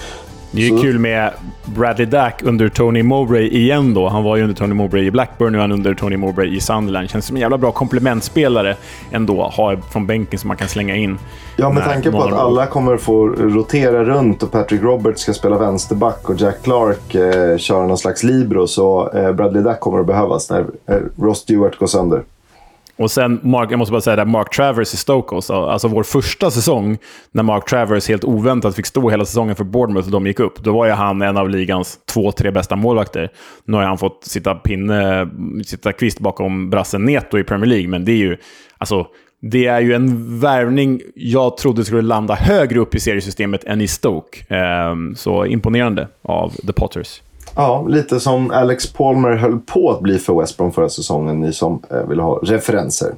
[0.56, 1.30] Det är ju kul med
[1.64, 4.08] Bradley Dack under Tony Mowbray igen då.
[4.08, 6.60] Han var ju under Tony Mowbray i Blackburn, nu är han under Tony Mowbray i
[6.60, 7.10] Sunderland.
[7.10, 8.76] Känns som en jävla bra komplementspelare
[9.10, 11.18] ändå, ha från bänken som man kan slänga in.
[11.56, 15.58] Ja, med tanke på att alla kommer få rotera runt och Patrick Roberts ska spela
[15.58, 20.06] vänsterback och Jack Clark eh, köra någon slags libero, så eh, Bradley Dack kommer att
[20.06, 22.22] behövas när eh, Ross Stewart går sönder.
[22.96, 25.54] Och sen, Mark, jag måste bara säga det, Mark Travers i Stoke också.
[25.54, 26.98] Alltså vår första säsong,
[27.30, 30.62] när Mark Travers helt oväntat fick stå hela säsongen för Bournemouth och de gick upp.
[30.62, 33.30] Då var ju han en av ligans två, tre bästa målvakter.
[33.64, 35.28] Nu har han fått sitta, pinne,
[35.66, 38.36] sitta kvist bakom brassen Neto i Premier League, men det är ju...
[38.78, 39.06] Alltså,
[39.40, 43.88] det är ju en värvning jag trodde skulle landa högre upp i seriesystemet än i
[43.88, 44.54] Stoke.
[44.54, 47.22] Ehm, så imponerande av The Potters.
[47.56, 51.52] Ja, lite som Alex Palmer höll på att bli för West Brom förra säsongen, ni
[51.52, 53.14] som eh, vill ha referenser.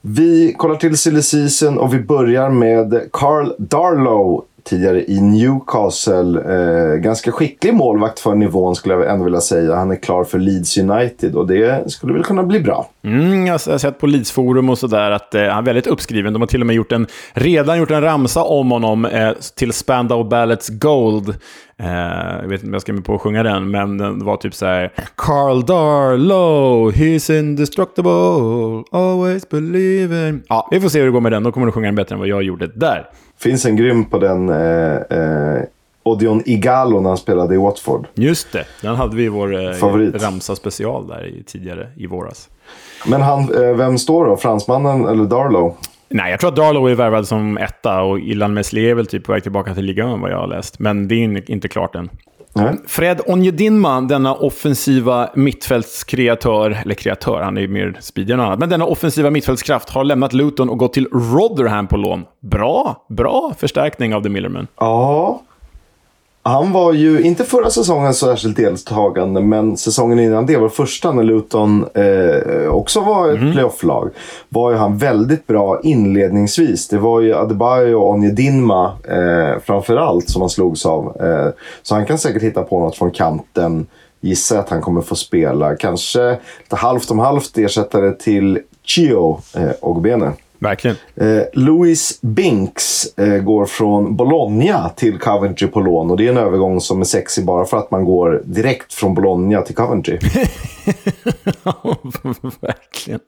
[0.00, 6.40] Vi kollar till silly season och vi börjar med Carl Darlow tidigare i Newcastle.
[6.40, 9.74] Eh, ganska skicklig målvakt för nivån skulle jag ändå vilja säga.
[9.74, 12.90] Han är klar för Leeds United och det skulle väl kunna bli bra.
[13.04, 16.32] Mm, jag har sett på Leeds forum och sådär att eh, han är väldigt uppskriven.
[16.32, 19.72] De har till och med gjort en, redan gjort en ramsa om honom eh, till
[19.72, 21.28] Spandau Ballets Gold.
[21.78, 21.86] Eh,
[22.42, 24.54] jag vet inte om jag ska med på att sjunga den, men den var typ
[24.54, 24.92] så här.
[25.16, 30.42] Carl Darlow, he's indestructible, always believing.
[30.48, 31.42] Ja, vi får se hur det går med den.
[31.42, 33.06] Då kommer du sjunga den bättre än vad jag gjorde där
[33.44, 35.62] finns en grym på den eh, eh,
[36.02, 38.06] Odion Igalo när han spelade i Watford.
[38.14, 39.70] Just det, den hade vi i vår eh,
[40.14, 42.48] Ramsa special där i, tidigare i våras.
[43.06, 44.36] Men han, eh, vem står då?
[44.36, 45.76] Fransmannen eller Darlow?
[46.08, 49.24] Nej, jag tror att Darlow är värvad som etta och Ilan Meslier är väl typ
[49.24, 50.78] på väg tillbaka till ligan vad jag har läst.
[50.78, 52.10] Men det är inte klart än.
[52.54, 52.76] Nej.
[52.86, 58.68] Fred Onjedinma, denna offensiva mittfältskreatör, eller kreatör, han är ju mer speedig än annat, men
[58.68, 62.24] denna offensiva mittfältskraft har lämnat Luton och gått till Rotherham på lån.
[62.40, 64.66] Bra, bra förstärkning av The Millerman.
[64.76, 65.42] Ja,
[66.46, 71.22] han var ju, inte förra säsongen särskilt deltagande, men säsongen innan det var första när
[71.22, 73.52] Luton eh, också var ett mm.
[73.52, 74.10] playoff-lag.
[74.48, 76.88] Var ju han väldigt bra inledningsvis.
[76.88, 81.16] Det var ju Adebayo och Onjedinma eh, framförallt som han slogs av.
[81.20, 81.48] Eh,
[81.82, 83.86] så han kan säkert hitta på något från kanten.
[84.20, 85.76] Gissar att han kommer få spela.
[85.76, 86.30] Kanske
[86.62, 90.32] lite halvt om halvt ersättare till Chio eh, Ogbene.
[90.64, 90.96] Verkligen.
[91.14, 96.10] Eh, Louis Binks eh, går från Bologna till Coventry på lån.
[96.10, 99.14] Och det är en övergång som är sexy bara för att man går direkt från
[99.14, 100.18] Bologna till Coventry.
[102.60, 103.20] Verkligen.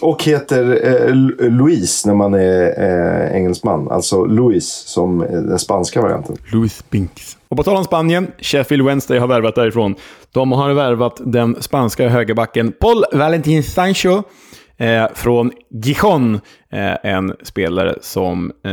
[0.00, 1.14] Och heter eh,
[1.50, 3.90] Louise när man är eh, engelsman.
[3.90, 6.36] Alltså Louis som den spanska varianten.
[6.52, 7.36] Louis Binks.
[7.48, 9.94] Och på tal om Spanien, Sheffield Wednesday har värvat därifrån.
[10.32, 14.67] De har värvat den spanska högerbacken Paul Valentin Sancho Eh,
[15.14, 16.34] från Gijon,
[16.70, 18.72] eh, en spelare som eh,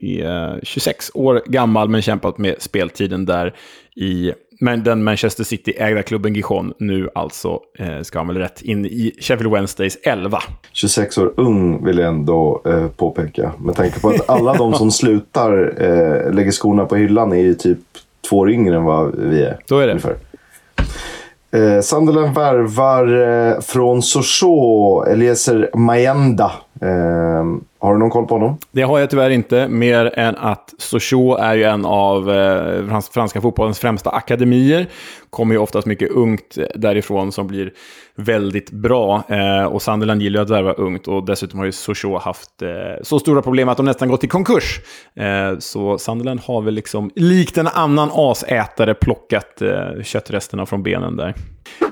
[0.00, 3.54] är 26 år gammal men kämpat med speltiden där
[3.96, 8.86] i men den Manchester City-ägda klubben Gijon nu alltså, eh, ska han väl rätt, in
[8.86, 10.38] i Sheffield Wednesdays 11.
[10.72, 13.52] 26 år ung vill jag ändå eh, påpeka.
[13.58, 17.54] Med tanke på att alla de som slutar eh, lägger skorna på hyllan är ju
[17.54, 17.78] typ
[18.30, 19.58] två år yngre än vad vi är.
[19.68, 19.92] Så är det.
[19.92, 20.16] Ungefär.
[21.54, 23.06] Eh, Sunderland värvar
[23.52, 26.52] eh, från Sochaux, Eliezer Maenda.
[26.80, 27.44] Eh,
[27.78, 28.58] har du någon koll på honom?
[28.72, 33.40] Det har jag tyvärr inte, mer än att Sochaux är ju en av eh, franska
[33.40, 34.86] fotbollens främsta akademier.
[35.30, 37.72] Kommer ju oftast mycket ungt eh, därifrån som blir
[38.16, 39.22] väldigt bra.
[39.28, 42.68] Eh, och Sunderland gillar ju att värva ungt och dessutom har ju Sochaux haft eh,
[43.02, 44.80] så stora problem att de nästan gått i konkurs.
[45.16, 51.16] Eh, så Sunderland har väl liksom, likt en annan asätare, plockat eh, köttresterna från benen
[51.16, 51.34] där.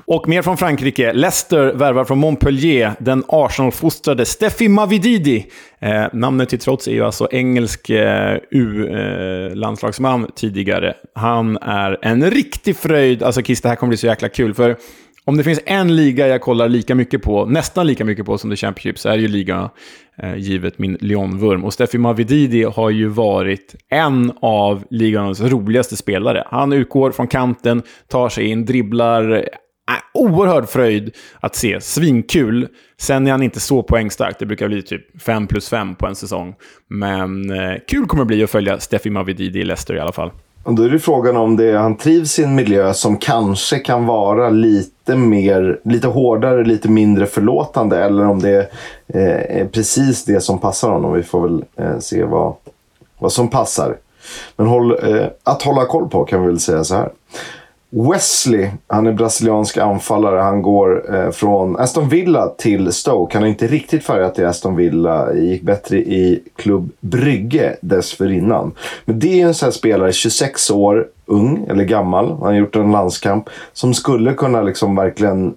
[0.05, 1.13] Och mer från Frankrike.
[1.13, 5.45] Leicester värvar från Montpellier den Arsenal-fostrade Steffi Mavididi.
[5.79, 10.93] Eh, namnet till trots är ju alltså engelsk eh, U-landslagsman eh, tidigare.
[11.15, 13.23] Han är en riktig fröjd.
[13.23, 14.53] Alltså Kiss, det här kommer bli så jäkla kul.
[14.53, 14.77] För
[15.25, 18.49] om det finns en liga jag kollar lika mycket på, nästan lika mycket på som
[18.49, 19.69] The Championship, så är det ju ligan,
[20.17, 21.63] eh, givet min Lyon-vurm.
[21.65, 26.43] Och Steffi Mavididi har ju varit en av ligans roligaste spelare.
[26.47, 29.49] Han utgår från kanten, tar sig in, dribblar.
[29.93, 31.81] Äh, oerhörd fröjd att se.
[31.81, 32.67] Svinkul.
[32.97, 34.35] Sen är han inte så poängstark.
[34.39, 36.55] Det brukar bli typ 5 plus 5 på en säsong.
[36.87, 40.31] Men eh, kul kommer det bli att följa Steffi Mavididi i Leicester i alla fall.
[40.63, 44.05] Och då är det frågan om det, han trivs i en miljö som kanske kan
[44.05, 48.03] vara lite mer, lite hårdare, lite mindre förlåtande.
[48.03, 48.59] Eller om det
[49.07, 51.13] eh, är precis det som passar honom.
[51.13, 52.55] Vi får väl eh, se vad,
[53.19, 53.97] vad som passar.
[54.55, 57.09] Men håll, eh, att hålla koll på kan vi väl säga så här.
[57.95, 60.39] Wesley, han är brasiliansk anfallare.
[60.39, 63.37] Han går eh, från Aston Villa till Stoke.
[63.37, 65.33] Han har inte riktigt färgat i Aston Villa.
[65.33, 68.71] gick bättre i Klubb Brygge dessförinnan.
[69.05, 72.29] Men det är en sån här spelare, 26 år, ung eller gammal.
[72.29, 73.49] Han har gjort en landskamp.
[73.73, 75.53] Som skulle kunna liksom verkligen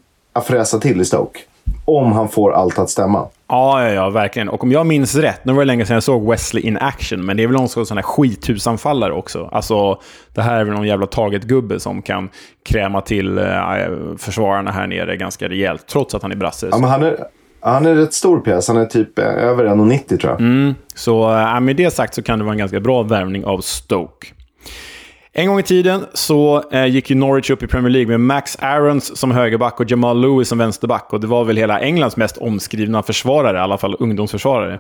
[0.47, 1.41] fräsa till i Stoke.
[1.85, 3.27] Om han får allt att stämma.
[3.49, 4.49] Ja, ja, ja, verkligen.
[4.49, 7.27] Och om jag minns rätt, nu var det länge sedan jag såg Wesley in action,
[7.27, 9.49] men det är väl någon sån här skithusanfallare också.
[9.53, 10.01] Alltså,
[10.35, 12.29] det här är väl någon jävla target-gubbe som kan
[12.65, 13.45] kräma till äh,
[14.19, 16.69] försvararna här nere ganska rejält, trots att han är brasse.
[16.71, 17.17] Ja, men han är...
[17.61, 18.69] Han är rätt stor pjäs.
[18.69, 20.41] Han är typ eh, över 1,90 tror jag.
[20.41, 23.61] Mm, så äh, med det sagt så kan det vara en ganska bra värvning av
[23.61, 24.27] Stoke.
[25.39, 28.57] En gång i tiden så eh, gick ju Norwich upp i Premier League med Max
[28.61, 31.13] Aarons som högerback och Jamal Lewis som vänsterback.
[31.13, 34.79] Och det var väl hela Englands mest omskrivna försvarare, i alla fall ungdomsförsvarare.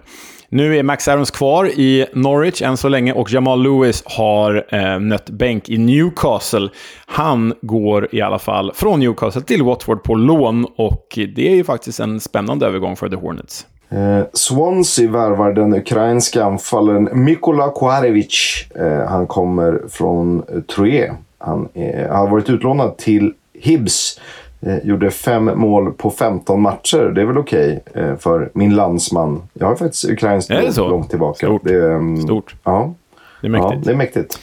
[0.48, 5.00] Nu är Max Aarons kvar i Norwich än så länge och Jamal Lewis har eh,
[5.00, 6.68] nött bänk i Newcastle.
[7.06, 11.64] Han går i alla fall från Newcastle till Watford på lån och det är ju
[11.64, 13.66] faktiskt en spännande övergång för The Hornets.
[13.90, 18.66] Eh, Swansea värvar den ukrainska anfallaren Mikola Kvarevic.
[18.74, 20.42] Eh, han kommer från
[20.74, 21.14] Troje.
[21.38, 24.20] Han är, har varit utlånad till Hibs.
[24.60, 27.12] Eh, gjorde fem mål på 15 matcher.
[27.14, 29.42] Det är väl okej okay, eh, för min landsman.
[29.52, 31.46] Jag har faktiskt ukrainskt långt tillbaka.
[31.46, 31.64] Stort.
[31.64, 32.54] Det um, Stort.
[32.64, 32.94] Ja.
[33.40, 33.72] Det är mäktigt.
[33.74, 34.38] Ja, det är mäktigt.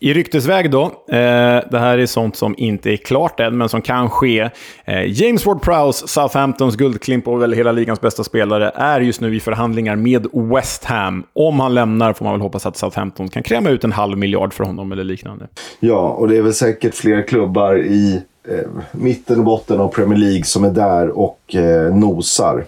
[0.00, 3.82] I ryktesväg då, eh, det här är sånt som inte är klart än, men som
[3.82, 4.50] kan ske.
[4.84, 9.40] Eh, James Ward-Prowse, Southamptons guldklimp och väl hela ligans bästa spelare, är just nu i
[9.40, 11.24] förhandlingar med West Ham.
[11.32, 14.54] Om han lämnar får man väl hoppas att Southampton kan kräma ut en halv miljard
[14.54, 15.46] för honom eller liknande.
[15.80, 20.18] Ja, och det är väl säkert fler klubbar i eh, mitten och botten av Premier
[20.18, 22.64] League som är där och eh, nosar.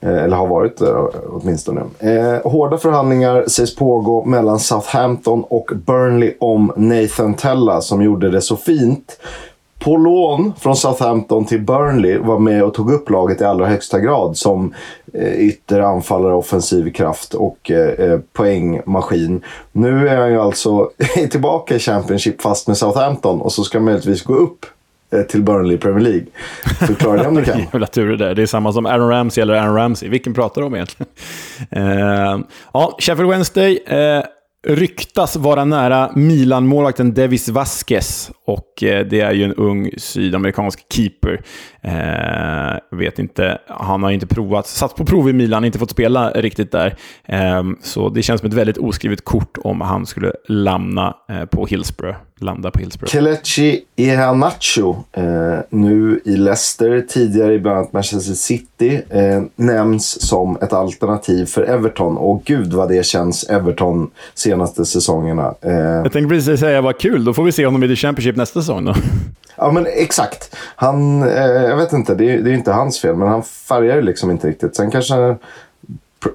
[0.00, 1.80] Eh, eller har varit där åtminstone.
[1.98, 8.40] Eh, hårda förhandlingar sägs pågå mellan Southampton och Burnley om Nathan Tella som gjorde det
[8.40, 9.18] så fint.
[9.84, 14.00] På lån från Southampton till Burnley var med och tog upp laget i allra högsta
[14.00, 14.74] grad som
[15.14, 19.42] eh, ytter, anfallare, offensiv kraft och eh, eh poängmaskin.
[19.72, 20.90] Nu är han ju alltså
[21.30, 24.66] tillbaka i Championship fast med Southampton och så ska han möjligtvis gå upp
[25.14, 26.26] Eh, till Burnley Premier League.
[26.86, 27.58] Förklara det om du kan.
[27.72, 28.34] Jävla tur det där.
[28.34, 30.08] Det är samma som Aaron Ramsey eller Aaron Ramsey.
[30.08, 31.12] Vilken pratar du om egentligen?
[31.76, 32.40] uh,
[32.72, 33.78] ja, Sheffield Wednesday.
[33.92, 34.24] Uh,
[34.66, 38.30] ryktas vara nära Milan-målvakten Devis Vasquez.
[38.46, 41.40] Och det är ju en ung sydamerikansk keeper.
[41.84, 46.30] Eh, vet inte, han har inte provat, satt på prov i Milan, inte fått spela
[46.30, 46.96] riktigt där.
[47.24, 51.66] Eh, så det känns som ett väldigt oskrivet kort om han skulle lämna eh, på
[51.66, 52.16] Hillsborough.
[52.38, 53.12] Landa på Hillsborough.
[53.12, 55.24] Kelechi Iheanacho, eh,
[55.70, 61.62] nu i Leicester, tidigare i bland annat Manchester City, eh, nämns som ett alternativ för
[61.62, 62.16] Everton.
[62.16, 65.54] Och gud vad det känns Everton senaste säsongerna.
[65.60, 68.36] Eh, jag tänkte precis säga vad kul, då får vi se honom i The Championship
[68.36, 68.94] nästa säsong då.
[69.56, 70.56] Ja, men exakt.
[70.76, 74.02] Han, eh, jag vet inte, det är, det är inte hans fel, men han färgar
[74.02, 74.76] liksom inte riktigt.
[74.76, 75.14] Sen kanske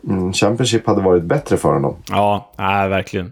[0.10, 1.96] mm, Championship hade varit bättre för honom.
[2.10, 3.32] Ja, nej, verkligen.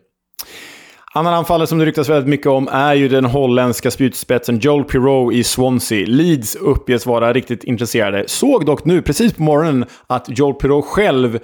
[1.13, 5.31] Annan anfallare som det ryktas väldigt mycket om är ju den holländska spjutspetsen Joel Pirou
[5.31, 6.05] i Swansea.
[6.07, 8.23] Leeds uppges vara riktigt intresserade.
[8.27, 11.39] Såg dock nu, precis på morgonen, att Joel Pirou själv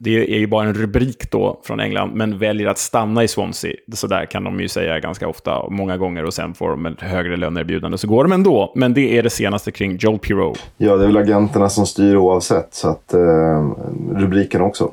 [0.00, 3.72] det är ju bara en rubrik då från England, men väljer att stanna i Swansea.
[3.92, 7.00] Så där kan de ju säga ganska ofta, många gånger, och sen får de ett
[7.00, 7.98] högre löneerbjudande.
[7.98, 10.54] Så går de ändå, men det är det senaste kring Joel Pirou.
[10.76, 13.70] Ja, det är väl agenterna som styr oavsett, så att eh,
[14.14, 14.90] rubriken också.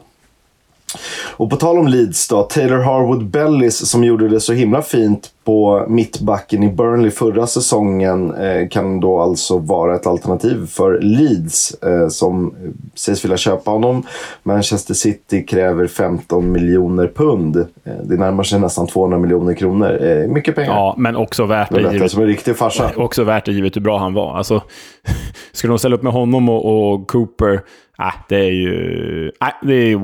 [1.38, 5.32] Och på tal om Leeds då, Taylor Harwood Bellis som gjorde det så himla fint
[5.46, 11.72] på mittbacken i Burnley förra säsongen eh, kan då alltså vara ett alternativ för Leeds
[11.72, 12.54] eh, som
[12.96, 14.04] sägs vilja köpa honom.
[14.44, 17.58] Manchester City kräver 15 miljoner pund.
[17.58, 20.28] Eh, det närmar sig nästan 200 miljoner kronor.
[20.28, 20.74] Mycket pengar.
[20.74, 21.82] Ja, men också värt det.
[21.82, 22.92] Det givet, som en riktig farsa.
[22.98, 24.38] Också värt det givet hur bra han var.
[24.38, 24.62] Alltså,
[25.52, 27.62] skulle de ställa upp med honom och, och Cooper,
[28.00, 29.96] äh, det är ju äh, det är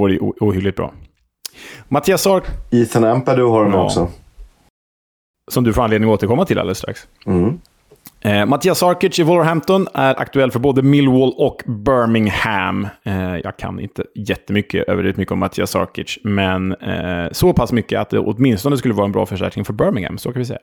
[0.44, 0.94] ohyggligt bra.
[1.88, 2.44] Mattias Sark...
[2.72, 3.84] Ethan Ampadu har de ja.
[3.84, 4.10] också.
[5.52, 7.08] Som du får anledning att återkomma till alldeles strax.
[7.26, 7.60] Mm.
[8.24, 12.88] Eh, Mattias Sarkic i Wolverhampton är aktuell för både Millwall och Birmingham.
[13.04, 18.00] Eh, jag kan inte jättemycket, överdrivet mycket om Mattias Sarkic, men eh, så pass mycket
[18.00, 20.60] att det åtminstone skulle vara en bra förstärkning för Birmingham, så kan vi säga.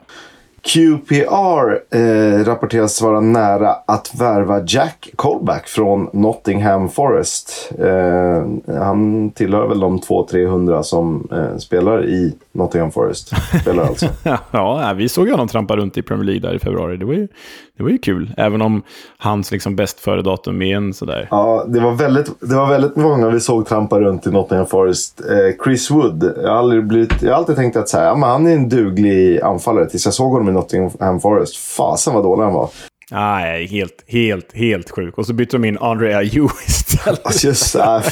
[0.63, 7.73] QPR eh, rapporteras vara nära att värva Jack Colback från Nottingham Forest.
[7.79, 13.33] Eh, han tillhör väl de 200-300 som eh, spelar i Nottingham Forest.
[13.61, 14.07] Spelar alltså.
[14.51, 16.97] ja, vi såg honom trampa runt i Premier League där i februari.
[16.97, 17.29] Det var ju,
[17.77, 18.83] det var ju kul, även om
[19.19, 21.29] hans liksom bäst före-datum är en sådär.
[21.31, 25.21] Ja, det var, väldigt, det var väldigt många vi såg trampa runt i Nottingham Forest.
[25.21, 28.29] Eh, Chris Wood, jag har, blivit, jag har alltid tänkt att så här, ja, men
[28.29, 31.57] han är en duglig anfallare tills jag såg honom i Nottingham Forest.
[31.57, 32.71] Fasen vad dålig han var.
[33.11, 35.19] Nej, helt, helt, helt sjuk.
[35.19, 37.27] Och så bytte de in Andrea Ayew istället.
[37.27, 38.03] Alltså, just, äh,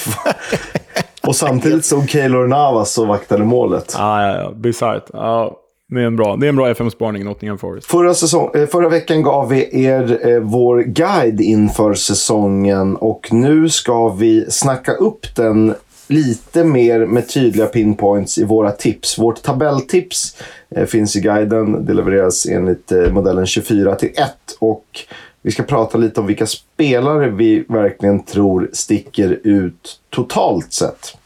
[1.26, 3.94] och samtidigt stod Keylor Navas och vaktade målet.
[3.98, 5.04] Ah, ja, ja, bisarrt.
[5.12, 5.56] Ja,
[5.88, 7.86] det är en bra, det är en bra FM-spaning, Nottingham Forest.
[7.86, 13.68] Förra, säsong, eh, förra veckan gav vi er eh, vår guide inför säsongen och nu
[13.68, 15.74] ska vi snacka upp den
[16.08, 19.18] lite mer med tydliga pinpoints i våra tips.
[19.18, 20.36] Vårt tabelltips
[20.70, 21.84] eh, finns i guiden.
[21.86, 25.00] Det levereras enligt eh, modellen 24 till 1 och
[25.42, 31.16] vi ska prata lite om vilka spelare vi verkligen tror sticker ut totalt sett.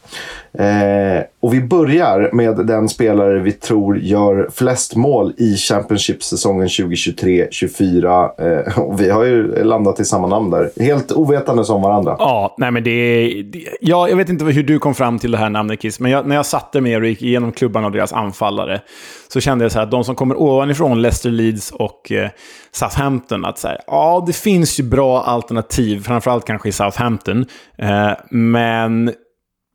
[0.53, 8.67] Eh, och vi börjar med den spelare vi tror gör flest mål i Championship-säsongen 2023-24.
[8.67, 10.71] Eh, och vi har ju landat i samma namn där.
[10.79, 12.15] Helt ovetande som varandra.
[12.19, 15.37] Ja, nej men det, det ja, Jag vet inte hur du kom fram till det
[15.37, 18.13] här namnet, Kiss, men jag, när jag satte mig och gick igenom klubbarna och deras
[18.13, 18.81] anfallare
[19.27, 22.29] så kände jag så här att de som kommer ovanifrån, Leicester, Leeds och eh,
[22.71, 27.45] Southampton, att så här, ja, det finns ju bra alternativ, framförallt kanske i Southampton,
[27.77, 29.11] eh, men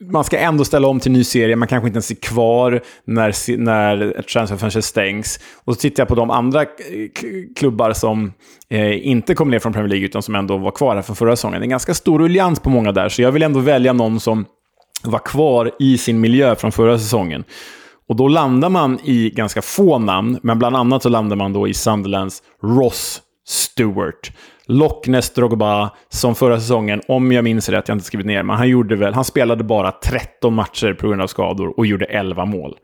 [0.05, 3.57] man ska ändå ställa om till ny serie, man kanske inte ens är kvar när,
[3.57, 5.41] när transferfönstret stängs.
[5.65, 6.65] Och så tittar jag på de andra
[7.57, 8.33] klubbar som
[8.69, 11.37] eh, inte kom ner från Premier League, utan som ändå var kvar här från förra
[11.37, 11.61] säsongen.
[11.61, 14.21] Det är en ganska stor ruljans på många där, så jag vill ändå välja någon
[14.21, 14.45] som
[15.03, 17.45] var kvar i sin miljö från förra säsongen.
[18.09, 21.69] Och då landar man i ganska få namn, men bland annat så landar man då
[21.69, 24.33] i Sunderlands Ross Stewart.
[24.67, 28.43] Loch Ness Drogba, som förra säsongen, om jag minns rätt, jag har inte skrivit ner,
[28.43, 32.05] men han, gjorde väl, han spelade bara 13 matcher på grund av skador och gjorde
[32.05, 32.77] 11 mål.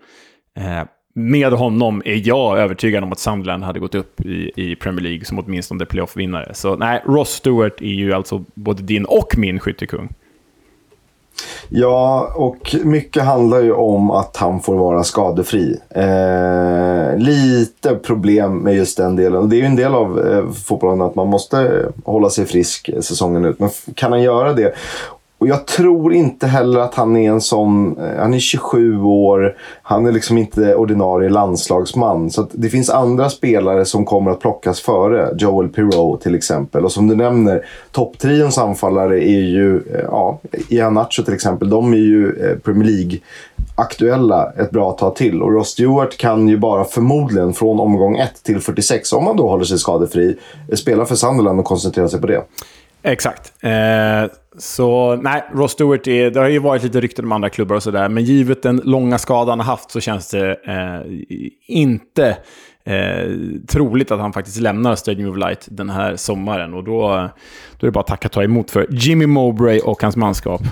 [0.58, 0.82] Eh,
[1.14, 5.24] med honom är jag övertygad om att Sunderland hade gått upp i, i Premier League
[5.24, 6.54] som åtminstone playoff-vinnare.
[6.54, 10.14] Så nej, Ross Stewart är ju alltså både din och min skyttekung.
[11.68, 15.76] Ja, och mycket handlar ju om att han får vara skadefri.
[15.90, 19.48] Eh, lite problem med just den delen.
[19.48, 23.00] Det är ju en del av eh, fotbollen att man måste hålla sig frisk eh,
[23.00, 23.58] säsongen ut.
[23.58, 24.74] Men kan han göra det?
[25.42, 27.98] Och jag tror inte heller att han är en sån...
[27.98, 29.56] Eh, han är 27 år.
[29.82, 32.30] Han är liksom inte ordinarie landslagsman.
[32.30, 35.34] Så det finns andra spelare som kommer att plockas före.
[35.38, 36.84] Joel Pirou till exempel.
[36.84, 39.76] Och som du nämner, topptrions anfallare är ju...
[39.76, 41.70] Eh, ja, Ian Nacho till exempel.
[41.70, 43.18] De är ju eh, Premier League
[43.74, 45.42] aktuella ett bra tag till.
[45.42, 49.48] Och Ross Stewart kan ju bara förmodligen från omgång 1 till 46, om han då
[49.48, 50.36] håller sig skadefri,
[50.74, 52.42] spela för Sunderland och koncentrera sig på det.
[53.02, 53.52] Exakt.
[53.60, 57.76] Eh, så nej, Ross Stewart, är, det har ju varit lite rykten om andra klubbar
[57.76, 61.12] och sådär, men givet den långa skadan han har haft så känns det eh,
[61.66, 62.36] inte
[62.84, 63.30] eh,
[63.68, 66.74] troligt att han faktiskt lämnar Stadium of Light den här sommaren.
[66.74, 67.08] Och då,
[67.78, 70.62] då är det bara att tacka och ta emot för Jimmy Mowbray och hans manskap.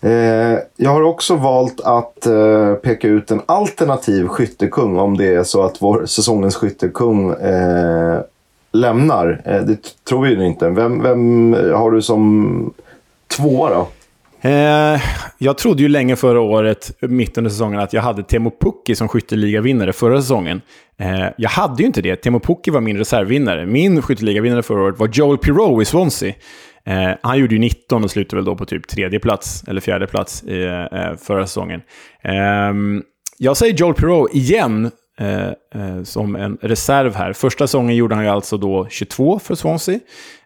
[0.00, 5.42] Eh, jag har också valt att eh, peka ut en alternativ skyttekung om det är
[5.42, 8.20] så att vår säsongens skyttekung eh,
[8.72, 9.42] lämnar.
[9.44, 10.70] Eh, det tror vi ju inte.
[10.70, 12.74] Vem, vem har du som
[13.36, 13.88] tvåa då?
[14.40, 15.00] Eh,
[15.38, 19.08] jag trodde ju länge förra året, mitt under säsongen, att jag hade Temo Pukki som
[19.08, 20.60] skytteligavinnare förra säsongen.
[20.98, 22.16] Eh, jag hade ju inte det.
[22.16, 23.66] Temo Pukki var min reservvinnare.
[23.66, 26.34] Min skytteligavinnare förra året var Joel Pirou i Swansea.
[26.84, 30.06] Eh, han gjorde ju 19 och slutade väl då på typ tredje plats, eller fjärde
[30.06, 31.80] plats i, eh, förra säsongen.
[32.22, 33.02] Ehm,
[33.38, 34.90] jag säger Joel Pirou igen,
[35.20, 37.32] Eh, eh, som en reserv här.
[37.32, 39.98] Första säsongen gjorde han ju alltså då 22 för Swansea.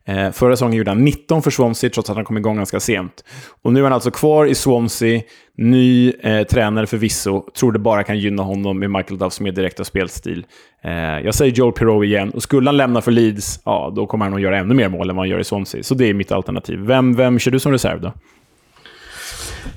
[0.05, 3.25] Eh, förra säsongen gjorde han 19 för Swansea, trots att han kom igång ganska sent.
[3.62, 5.23] Och nu är han alltså kvar i Swansea,
[5.57, 7.51] ny eh, tränare förvisso.
[7.59, 10.47] Tror det bara kan gynna honom med Michael Duffs mer direkta spelstil.
[10.85, 14.25] Eh, jag säger Joel Pirou igen, och skulle han lämna för Leeds, ja, då kommer
[14.25, 15.83] han att göra ännu mer mål än vad han gör i Swansea.
[15.83, 16.79] Så det är mitt alternativ.
[16.79, 18.12] Vem, vem kör du som reserv då?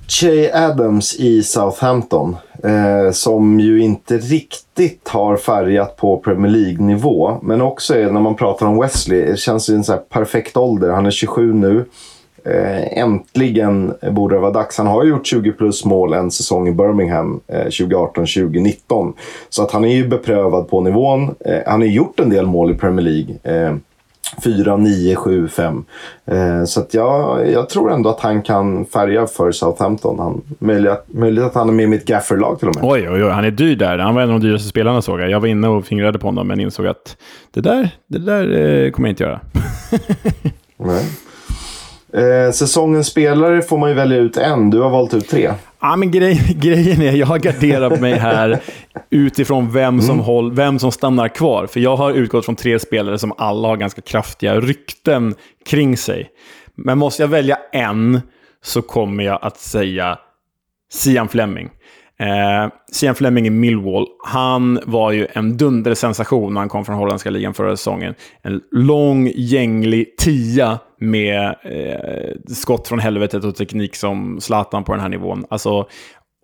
[0.08, 2.36] Che Adams i Southampton.
[2.64, 7.38] Eh, som ju inte riktigt har färgat på Premier League-nivå.
[7.42, 10.90] Men också är, när man pratar om Wesley, det känns ju en så perfekt ålder.
[10.90, 11.86] Han är 27 nu.
[12.46, 14.78] Eh, äntligen borde det vara dags.
[14.78, 19.14] Han har ju gjort 20 plus mål en säsong i Birmingham eh, 2018-2019.
[19.50, 21.36] Så att han är ju beprövad på nivån.
[21.40, 23.36] Eh, han har gjort en del mål i Premier League.
[23.44, 23.76] Eh,
[24.38, 25.86] Eh, 4, 9, 7, 5.
[26.26, 30.20] Eh, så att jag, jag tror ändå att han kan färga för Southampton.
[30.20, 32.84] Han, möjligt, möjligt att han är med i mitt gafferlag till och med.
[32.84, 33.30] Oj, oj, oj.
[33.30, 33.98] Han är dyr där.
[33.98, 35.30] Han var en av de dyraste spelarna såg jag.
[35.30, 37.18] Jag var inne och fingrade på honom, men insåg att
[37.54, 39.40] det där, det där eh, kommer jag inte göra.
[40.78, 41.06] Nej.
[42.16, 44.70] Eh, säsongens spelare får man ju välja ut en.
[44.70, 45.52] Du har valt ut tre.
[45.80, 48.60] Ja, men grej, grejen är, jag har garderat mig här
[49.10, 50.26] utifrån vem som, mm.
[50.26, 51.68] håll, vem som stannar kvar.
[51.68, 55.36] För jag har utgått från tre spelare som alla har ganska kraftiga rykten
[55.66, 56.30] kring sig.
[56.76, 58.22] Men måste jag välja en
[58.64, 60.18] så kommer jag att säga
[60.92, 61.70] Sian Fleming.
[62.20, 67.30] Eh, Sian Fleming i Millwall, han var ju en dundersensation när han kom från holländska
[67.30, 68.14] ligan förra säsongen.
[68.42, 75.02] En lång, gänglig tia med eh, skott från helvetet och teknik som Zlatan på den
[75.02, 75.46] här nivån.
[75.50, 75.88] Alltså,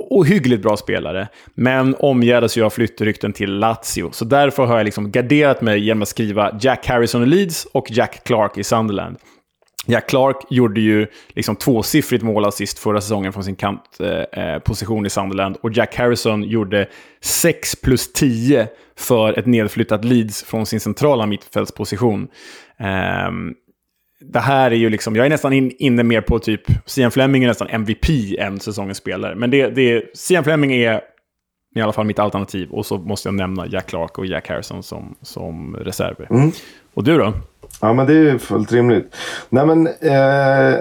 [0.09, 4.09] ohyggligt bra spelare, men omgärdas ju av flyttrykten till Lazio.
[4.11, 7.91] Så därför har jag liksom garderat mig genom att skriva Jack Harrison i Leeds och
[7.91, 9.17] Jack Clark i Sunderland.
[9.87, 15.09] Jack Clark gjorde ju liksom tvåsiffrigt målassist förra säsongen från sin kantposition eh, eh i
[15.09, 15.57] Sunderland.
[15.61, 16.87] Och Jack Harrison gjorde
[17.21, 18.67] 6 plus 10
[18.97, 22.27] för ett nedflyttat Leeds från sin centrala mittfältsposition.
[22.79, 23.31] Eh,
[24.21, 27.43] det här är ju liksom, jag är nästan in, inne mer på typ, Sian Fleming
[27.43, 29.35] är nästan MVP än säsongens spelare.
[29.35, 31.01] Men det, det, Sian Fleming är
[31.75, 32.69] i alla fall mitt alternativ.
[32.71, 36.27] Och så måste jag nämna Jack Clark och Jack Harrison som, som reserver.
[36.29, 36.51] Mm.
[36.93, 37.33] Och du då?
[37.81, 39.15] Ja, men det är fullt rimligt.
[39.49, 40.73] Nej, men eh,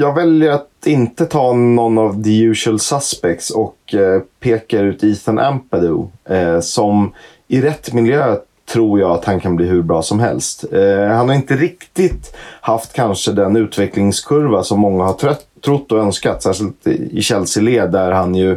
[0.00, 5.38] jag väljer att inte ta någon av the usual suspects och eh, pekar ut Ethan
[5.38, 7.12] Ampadu eh, som
[7.48, 8.36] i rätt miljö
[8.72, 10.64] tror jag att han kan bli hur bra som helst.
[10.72, 15.98] Eh, han har inte riktigt haft kanske den utvecklingskurva som många har trött, trott och
[15.98, 16.42] önskat.
[16.42, 18.56] Särskilt i Chelsea-led där han ju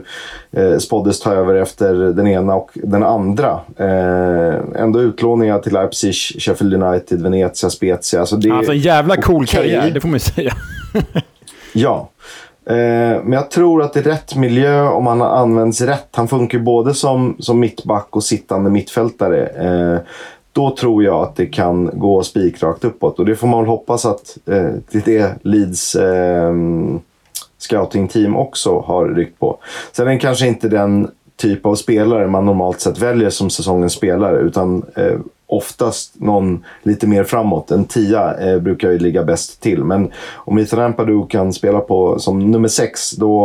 [0.52, 3.60] eh, spåddes ta över efter den ena och den andra.
[3.78, 8.20] Eh, ändå utlåningar till Leipzig, Sheffield United, Venezia, Spezia.
[8.20, 9.62] Alltså, det alltså en jävla cool okay.
[9.62, 10.54] karriär, det får man ju säga.
[11.74, 12.10] ja.
[12.66, 16.10] Eh, men jag tror att i rätt miljö, om han används rätt.
[16.12, 19.48] Han funkar både som, som mittback och sittande mittfältare.
[19.48, 20.00] Eh,
[20.54, 23.20] då tror jag att det kan gå spikrakt uppåt.
[23.20, 27.00] Och det får man väl hoppas att eh, det är det Leeds ehm,
[27.58, 29.58] scouting-team också har ryckt på.
[29.92, 33.94] Sen är det kanske inte den typ av spelare man normalt sett väljer som säsongens
[33.94, 34.38] spelare.
[34.40, 35.20] Utan eh,
[35.52, 37.72] oftast någon lite mer framåt.
[37.72, 39.84] En tia eh, brukar ju ligga bäst till.
[39.84, 43.42] Men om Ethan Ampadu kan spela på som nummer sex då,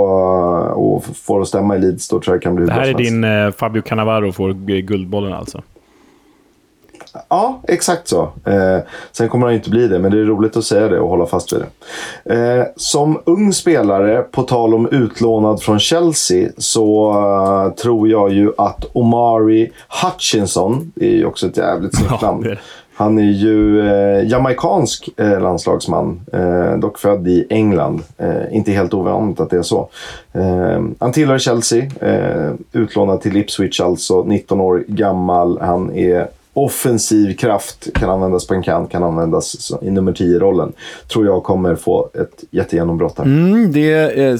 [0.74, 2.94] och får att stämma i Leeds, då tror jag det kan bli Det här är
[2.94, 5.62] din eh, Fabio Cannavaro får guldbollen alltså?
[7.28, 8.22] Ja, exakt så.
[8.44, 8.78] Eh,
[9.12, 11.26] sen kommer han inte bli det, men det är roligt att säga det och hålla
[11.26, 12.34] fast vid det.
[12.34, 18.52] Eh, som ung spelare, på tal om utlånad från Chelsea, så uh, tror jag ju
[18.58, 22.56] att Omari Hutchinson, det är ju också ett jävligt snyggt namn.
[22.98, 28.02] Han är ju eh, jamaikansk eh, landslagsman, eh, dock född i England.
[28.18, 29.88] Eh, inte helt ovanligt att det är så.
[30.32, 35.58] Eh, han tillhör Chelsea, eh, utlånad till Ipswich alltså, 19 år gammal.
[35.60, 40.72] Han är offensiv kraft kan användas på en kant, kan användas i nummer 10-rollen.
[41.09, 43.24] Tror jag kommer få ett jättegenombrott här.
[43.24, 44.36] Mm, det eh,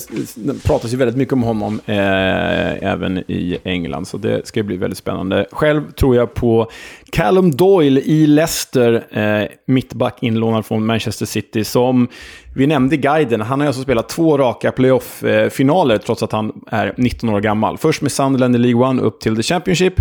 [0.65, 4.99] pratas ju väldigt mycket om honom eh, även i England, så det ska bli väldigt
[4.99, 5.47] spännande.
[5.53, 6.71] Själv tror jag på
[7.11, 12.09] Callum Doyle i Leicester, eh, mittback inlånad från Manchester City, som
[12.55, 13.41] vi nämnde i guiden.
[13.41, 17.79] Han har alltså spelat två raka playoff-finaler trots att han är 19 år gammal.
[17.79, 19.95] Först med Sunderland i League One upp till The Championship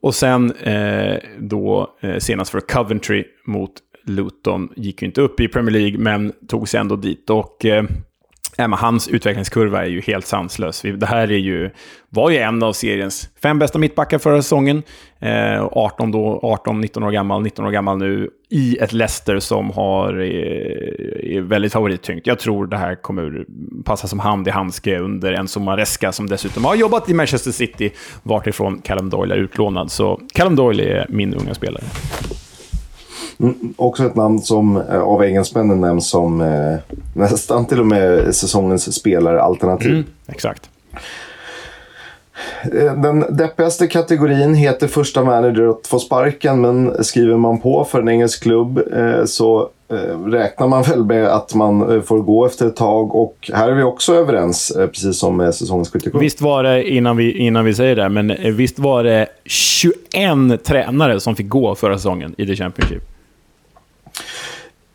[0.00, 3.72] och sen eh, då eh, senast för Coventry mot
[4.04, 4.68] Luton.
[4.76, 7.30] Gick ju inte upp i Premier League, men tog sig ändå dit.
[7.30, 7.84] Och eh,
[8.58, 10.82] Nej, men hans utvecklingskurva är ju helt sanslös.
[10.82, 11.70] Det här är ju,
[12.08, 14.82] var ju en av seriens fem bästa mittbackar förra säsongen.
[15.18, 18.30] Eh, 18 då, 18, 19 år gammal, 19 år gammal nu.
[18.50, 22.26] I ett Leicester som har, eh, är väldigt favorittyngt.
[22.26, 23.44] Jag tror det här kommer
[23.84, 27.90] passa som hand i handske under en Mareska, som dessutom har jobbat i Manchester City,
[28.22, 29.90] vartifrån Callum Doyle är utlånad.
[29.90, 31.84] Så Callum Doyle är min unga spelare.
[33.40, 36.76] Mm, också ett namn som eh, av engelsmännen nämns som eh,
[37.14, 39.90] nästan till och med säsongens spelaralternativ.
[39.90, 40.70] Mm, exakt.
[42.62, 48.00] Eh, den deppigaste kategorin heter första manager att få sparken, men skriver man på för
[48.00, 52.46] en engelsk klubb eh, så eh, räknar man väl med att man eh, får gå
[52.46, 53.14] efter ett tag.
[53.14, 56.20] Och här är vi också överens, precis som med säsongens skyttekung.
[56.20, 61.20] Visst var det, innan vi, innan vi säger det, men visst var det 21 tränare
[61.20, 63.02] som fick gå förra säsongen i The Championship?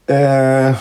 [0.07, 0.76] Eh,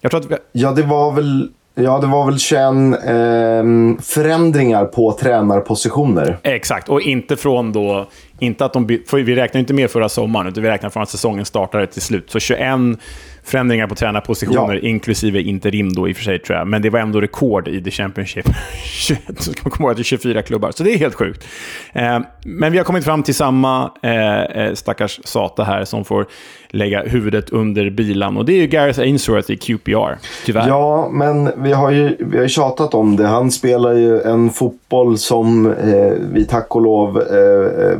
[0.00, 0.36] jag tror att vi...
[0.52, 1.50] Ja, det var väl...
[1.74, 6.38] Ja, det var väl 21 eh, förändringar på tränarpositioner.
[6.42, 8.06] Exakt, och inte från då...
[8.42, 11.44] Inte att de, vi räknar inte med förra sommaren, utan vi räknar från att säsongen
[11.44, 12.30] startade till slut.
[12.30, 12.98] Så 21
[13.44, 14.88] förändringar på tränarpositioner, ja.
[14.88, 16.66] inklusive interim då i och för sig tror jag.
[16.66, 18.46] Men det var ändå rekord i The Championship.
[18.84, 21.14] 21, så kan man komma ihåg att det är 24 klubbar, så det är helt
[21.14, 21.46] sjukt.
[21.92, 26.26] Eh, men vi har kommit fram till samma eh, eh, stackars Sata här som får
[26.68, 28.36] lägga huvudet under bilan.
[28.36, 30.68] Och det är ju Gareth Ainsworth i QPR, tyvärr.
[30.68, 33.26] Ja, men vi har ju vi har tjatat om det.
[33.26, 37.98] Han spelar ju en fotboll som eh, vi tack och lov eh, eh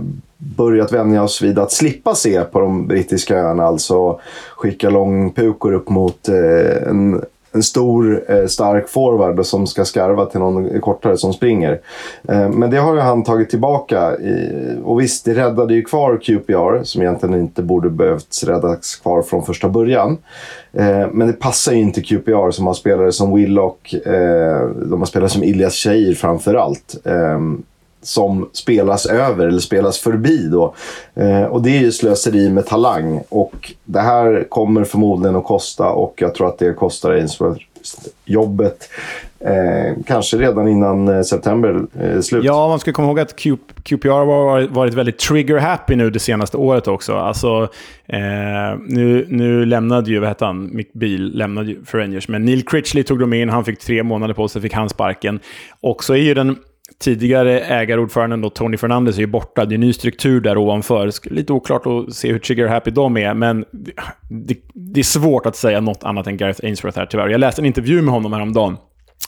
[0.57, 3.65] börjat vänja oss vid att slippa se på de brittiska öarna.
[3.65, 4.21] Alltså
[4.57, 10.41] skicka långpukor upp mot eh, en, en stor eh, stark forward som ska skarva till
[10.41, 11.81] någon kortare som springer.
[12.29, 14.17] Eh, men det har ju han tagit tillbaka.
[14.17, 19.23] I, och visst, det räddade ju kvar QPR som egentligen inte borde behövts räddas kvar
[19.23, 20.19] från första början.
[20.73, 25.07] Eh, men det passar ju inte QPR som har spelare som Willock, eh, de har
[25.07, 27.63] spelare som Ilias Cheir framför allt ehm,
[28.03, 30.49] som spelas över eller spelas förbi.
[30.49, 30.75] Då.
[31.15, 33.23] Eh, och det är ju slöseri med talang.
[33.29, 37.65] Och det här kommer förmodligen att kosta och jag tror att det kostar Ainsworth
[38.25, 38.89] jobbet.
[39.41, 42.45] Eh, kanske redan innan eh, september eh, slut.
[42.45, 46.57] Ja, man ska komma ihåg att Q QPR har varit väldigt trigger-happy nu det senaste
[46.57, 47.17] året också.
[47.17, 47.69] Alltså,
[48.07, 52.45] eh, nu, nu lämnade ju, vad hette han, Mick Beal lämnade ju för Rangers, men
[52.45, 55.41] Neil Critchley tog de in, han fick tre månader på sig, fick han sparken.
[55.81, 56.57] Och så är ju den
[57.03, 59.65] tidigare ägarordföranden då, Tony Fernandes är ju borta.
[59.65, 61.11] Det är ny struktur där ovanför.
[61.31, 63.65] Lite oklart att se hur trigger-happy de är, men
[64.29, 67.29] det, det, är svårt att säga något annat än Gareth Ainsworth här tyvärr.
[67.29, 68.77] Jag läste en intervju med honom häromdagen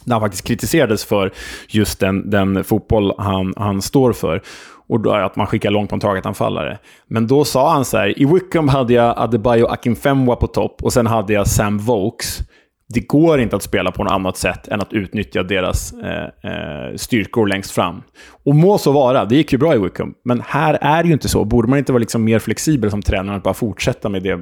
[0.05, 1.33] där han faktiskt kritiserades för
[1.69, 4.43] just den, den fotboll han, han står för.
[4.89, 6.79] Och då att man skickar långt på en targetanfallare.
[7.07, 10.93] Men då sa han så här, i Wickham hade jag Adebayo Akinfemwa på topp och
[10.93, 12.39] sen hade jag Sam Vokes
[12.87, 16.97] det går inte att spela på något annat sätt än att utnyttja deras eh, eh,
[16.97, 18.03] styrkor längst fram.
[18.45, 20.15] Och må så vara, det gick ju bra i Wickham.
[20.25, 21.45] Men här är det ju inte så.
[21.45, 24.41] Borde man inte vara liksom mer flexibel som tränare och bara fortsätta med det,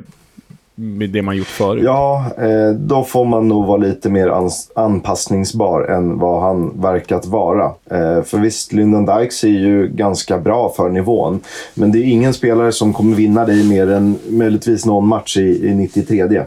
[0.75, 1.83] med det man gjort förut?
[1.85, 7.65] Ja, eh, då får man nog vara lite mer anpassningsbar än vad han verkat vara.
[7.65, 11.41] Eh, för visst, Lyndon Dykes är ju ganska bra för nivån.
[11.75, 15.69] Men det är ingen spelare som kommer vinna dig mer än möjligtvis någon match i,
[15.69, 16.45] i 93.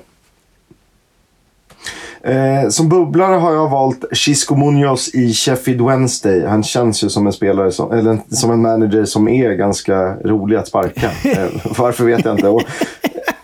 [2.26, 6.46] Eh, som bubblare har jag valt Chisco Munoz i Sheffield Wednesday.
[6.46, 10.56] Han känns ju som en spelare, som, eller som en manager som är ganska rolig
[10.56, 11.12] att sparka.
[11.26, 11.48] Eh,
[11.78, 12.48] varför vet jag inte.
[12.48, 12.62] Och,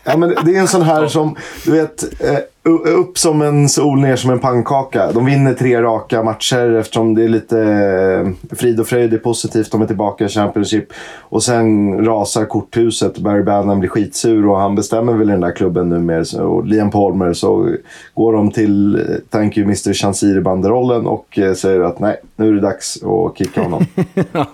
[0.04, 4.00] ja, men det är en sån här som, du vet, eh, upp som en sol,
[4.00, 5.12] ner som en pannkaka.
[5.12, 9.10] De vinner tre raka matcher eftersom det är lite eh, frid och fröjd.
[9.10, 9.72] Det är positivt.
[9.72, 10.94] De är tillbaka i Championship.
[11.20, 13.18] Och sen rasar korthuset.
[13.18, 16.46] Barry Bannon blir skitsur och han bestämmer väl i den där klubben numera.
[16.46, 17.76] Och Liam Palmer så
[18.14, 19.94] går de till eh, Thank you Mr.
[19.94, 23.86] Chansiri-banderollen och eh, säger att nej, nu är det dags att kicka honom.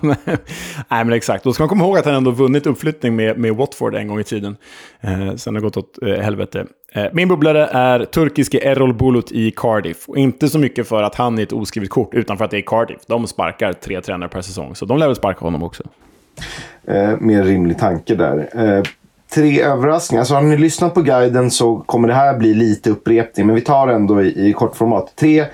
[0.88, 1.44] nej men exakt.
[1.44, 4.20] Då ska man komma ihåg att han ändå vunnit uppflyttning med, med Watford en gång
[4.20, 4.56] i tiden.
[5.00, 6.66] Eh, sen har det gått åt eh, helvete.
[6.92, 10.08] Eh, min bubblare är turkiske Errol Bulut i Cardiff.
[10.08, 12.56] Och inte så mycket för att han är ett oskrivet kort, utan för att det
[12.56, 13.00] är Cardiff.
[13.06, 15.82] De sparkar tre tränare per säsong, så de lär väl sparka honom också.
[16.86, 18.48] Eh, mer rimlig tanke där.
[18.54, 18.82] Eh,
[19.34, 20.20] tre överraskningar.
[20.20, 23.60] Alltså, har ni lyssnat på guiden så kommer det här bli lite upprepning, men vi
[23.60, 25.12] tar ändå i, i kortformat.
[25.16, 25.44] Tre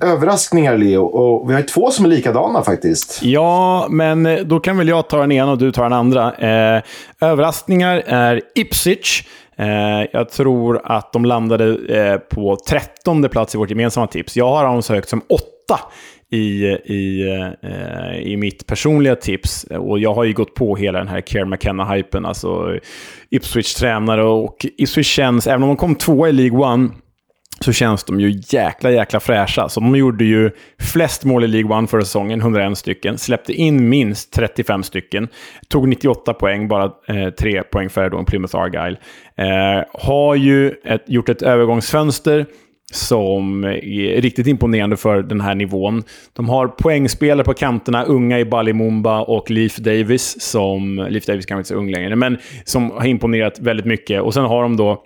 [0.00, 1.04] överraskningar, Leo.
[1.04, 3.22] Och vi har ju två som är likadana faktiskt.
[3.22, 6.34] Ja, men då kan väl jag ta den ena och du tar den andra.
[6.34, 6.82] Eh,
[7.20, 9.22] överraskningar är Ipswich.
[9.58, 14.36] Eh, jag tror att de landade eh, på trettonde plats i vårt gemensamma tips.
[14.36, 15.80] Jag har dem så högt som åtta
[16.30, 17.28] i, i,
[17.62, 19.64] eh, i mitt personliga tips.
[19.64, 22.26] Och jag har ju gått på hela den här Care McKenna-hypen.
[22.26, 22.78] Alltså
[23.30, 26.88] Ipswich tränare och Ipswich känns, även om de kom tvåa i League One,
[27.60, 29.68] så känns de ju jäkla, jäkla fräscha.
[29.68, 33.18] Så de gjorde ju flest mål i League One förra säsongen, 101 stycken.
[33.18, 35.28] Släppte in minst 35 stycken.
[35.68, 38.96] Tog 98 poäng, bara eh, 3 poäng färre då än Plymouth Argyle.
[39.36, 42.46] Eh, har ju ett, gjort ett övergångsfönster
[42.92, 46.02] som är riktigt imponerande för den här nivån.
[46.32, 51.06] De har poängspelare på kanterna, unga i Balimumba och Leif Davis, som...
[51.10, 54.22] Leif Davis kanske inte är så ung längre, men som har imponerat väldigt mycket.
[54.22, 55.04] Och sen har de då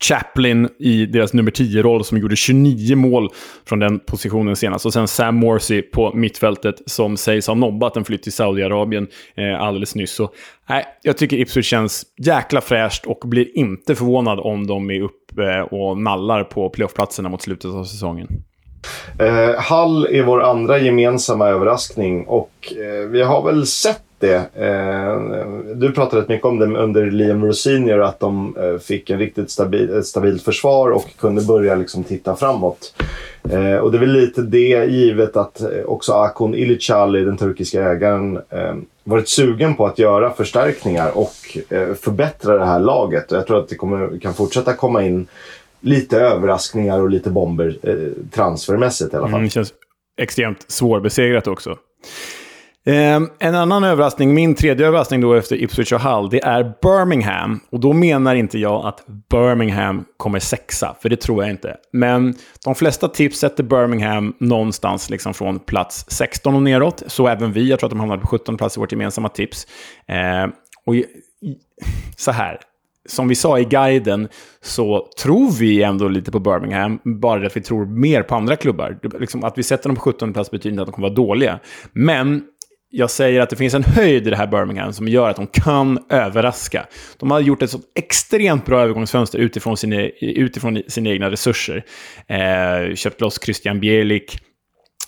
[0.00, 3.30] Chaplin i deras nummer 10-roll som gjorde 29 mål
[3.64, 4.86] från den positionen senast.
[4.86, 9.60] Och sen Sam Morsey på mittfältet som sägs ha nobbat en flytt till Saudiarabien eh,
[9.60, 10.12] alldeles nyss.
[10.12, 10.30] Så,
[10.68, 15.54] nej, jag tycker Ipswich känns jäkla fräscht och blir inte förvånad om de är uppe
[15.54, 18.28] eh, och nallar på playoffplatserna mot slutet av säsongen.
[19.18, 24.64] Eh, Hall är vår andra gemensamma överraskning och eh, vi har väl sett det.
[24.66, 29.18] Eh, du pratade rätt mycket om det under Liam Rosenior, att de eh, fick en
[29.18, 32.94] riktigt stabil, ett stabilt försvar och kunde börja liksom titta framåt.
[33.50, 37.84] Eh, och det är väl lite det, givet att eh, också Akon Ilicali, den turkiska
[37.84, 43.32] ägaren, eh, varit sugen på att göra förstärkningar och eh, förbättra det här laget.
[43.32, 45.26] Och jag tror att det kommer, kan fortsätta komma in
[45.80, 47.94] lite överraskningar och lite bomber eh,
[48.30, 49.34] transfermässigt i alla fall.
[49.34, 49.72] Mm, det känns
[50.20, 51.78] extremt svårbesegrat också.
[52.86, 57.60] Um, en annan överraskning, min tredje överraskning då efter Ipswich och Hull, det är Birmingham.
[57.70, 61.76] Och då menar inte jag att Birmingham kommer sexa, för det tror jag inte.
[61.92, 67.02] Men de flesta tips sätter Birmingham någonstans liksom från plats 16 och neråt.
[67.06, 69.66] Så även vi, jag tror att de hamnade på 17 plats i vårt gemensamma tips.
[70.10, 70.52] Uh,
[70.86, 70.94] och
[72.16, 72.60] så här,
[73.08, 74.28] som vi sa i guiden
[74.62, 78.56] så tror vi ändå lite på Birmingham, bara det att vi tror mer på andra
[78.56, 78.98] klubbar.
[79.20, 81.60] Liksom att vi sätter dem på 17 plats betyder inte att de kommer vara dåliga.
[81.92, 82.42] Men
[82.96, 85.46] jag säger att det finns en höjd i det här Birmingham som gör att de
[85.46, 86.86] kan överraska.
[87.18, 91.84] De har gjort ett så extremt bra övergångsfönster utifrån sina, utifrån sina egna resurser.
[92.28, 94.38] Eh, köpt loss Christian Bielik,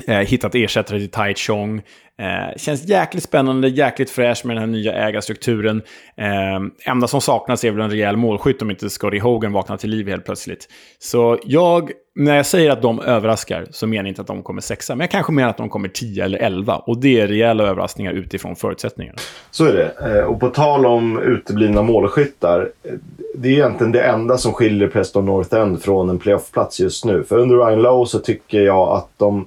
[0.06, 1.82] eh, hittat ersättare till Tai Chong.
[2.18, 5.82] Eh, känns jäkligt spännande, jäkligt fräsch med den här nya ägarstrukturen.
[6.16, 9.90] Eh, enda som saknas är väl en rejäl målskytt om inte Scotty Hogan vaknar till
[9.90, 10.68] liv helt plötsligt.
[10.98, 14.60] Så jag, när jag säger att de överraskar så menar jag inte att de kommer
[14.60, 16.76] sexa, men jag kanske menar att de kommer tio eller 11.
[16.76, 19.18] Och det är rejäla överraskningar utifrån förutsättningarna.
[19.50, 20.18] Så är det.
[20.18, 22.70] Eh, och på tal om uteblivna målskyttar.
[22.82, 22.92] Eh,
[23.34, 27.24] det är egentligen det enda som skiljer Preston North End från en playoffplats just nu.
[27.24, 29.46] För under Ryan Lowe så tycker jag att de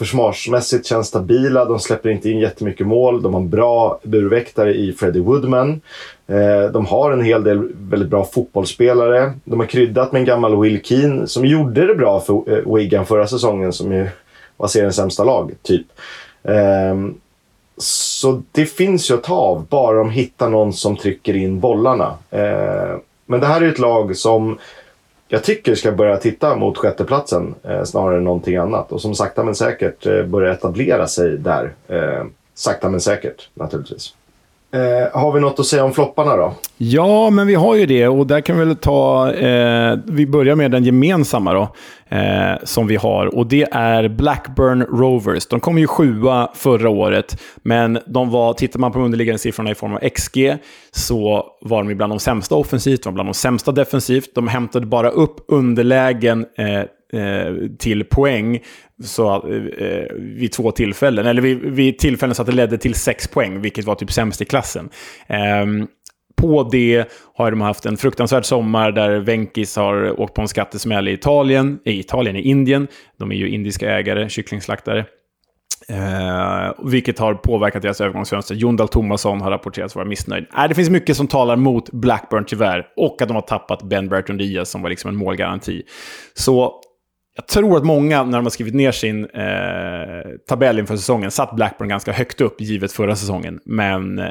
[0.00, 1.64] försvarsmässigt känns stabila.
[1.64, 3.22] De släpper inte in jättemycket mål.
[3.22, 5.80] De har en bra burväktare i Freddie Woodman.
[6.26, 9.32] Eh, de har en hel del väldigt bra fotbollsspelare.
[9.44, 13.06] De har kryddat med en gammal Will Keane som gjorde det bra för eh, Wigan
[13.06, 14.08] förra säsongen som ju
[14.56, 15.86] var seriens sämsta lag, typ.
[16.42, 17.14] Ehm,
[17.76, 22.14] så det finns ju att ta av, bara de hittar någon som trycker in bollarna.
[22.30, 24.58] Ehm, men det här är ett lag som
[25.32, 28.92] jag tycker ska börja titta mot sjätteplatsen eh, snarare än någonting annat.
[28.92, 31.72] Och som sakta men säkert eh, börja etablera sig där.
[31.88, 32.24] Eh,
[32.54, 34.14] sakta men säkert naturligtvis.
[34.72, 36.54] Eh, har vi något att säga om flopparna då?
[36.76, 39.32] Ja, men vi har ju det och där kan vi väl ta...
[39.32, 41.68] Eh, vi börjar med den gemensamma då,
[42.16, 45.46] eh, som vi har och det är Blackburn Rovers.
[45.46, 49.70] De kom ju sjua förra året, men de var, tittar man på de underliggande siffrorna
[49.70, 50.56] i form av XG
[50.90, 54.34] så var de bland de sämsta offensivt, de var bland de sämsta defensivt.
[54.34, 56.82] De hämtade bara upp underlägen eh,
[57.12, 58.58] Eh, till poäng
[59.04, 61.26] så, eh, eh, vid två tillfällen.
[61.26, 64.42] Eller vid, vid tillfällen så att det ledde till sex poäng, vilket var typ sämst
[64.42, 64.90] i klassen.
[65.28, 65.66] Eh,
[66.40, 67.04] på det
[67.34, 71.78] har de haft en fruktansvärd sommar där Venkis har åkt på en skattesmäll i Italien,
[71.84, 72.88] i Italien, i Indien.
[73.18, 75.04] De är ju indiska ägare, kycklingslaktare.
[75.88, 78.54] Eh, vilket har påverkat deras övergångsfönster.
[78.54, 80.46] Jon Dahl Tomasson har rapporterats vara missnöjd.
[80.56, 82.86] Eh, det finns mycket som talar mot Blackburn tyvärr.
[82.96, 85.82] Och att de har tappat Ben Bertrand Diaz som var liksom en målgaranti.
[86.34, 86.80] Så
[87.40, 91.56] jag tror att många, när de har skrivit ner sin eh, tabell inför säsongen, satt
[91.56, 93.60] Blackburn ganska högt upp, givet förra säsongen.
[93.64, 94.26] Men eh,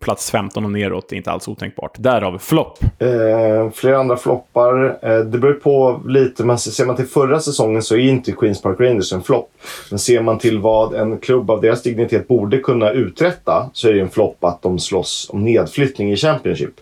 [0.00, 1.94] plats 15 och neråt är inte alls otänkbart.
[1.98, 2.78] Därav flopp.
[2.98, 4.98] Eh, flera andra floppar.
[5.02, 8.62] Eh, det beror på lite, men ser man till förra säsongen så är inte Queens
[8.62, 9.50] Park Rangers en flopp.
[9.90, 13.92] Men ser man till vad en klubb av deras dignitet borde kunna uträtta så är
[13.92, 16.74] det en flopp att de slåss om nedflyttning i Championship.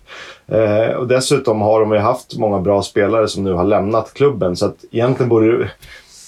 [0.48, 4.56] Eh, och dessutom har de ju haft många bra spelare som nu har lämnat klubben.
[4.56, 5.70] Så att egentligen borde det...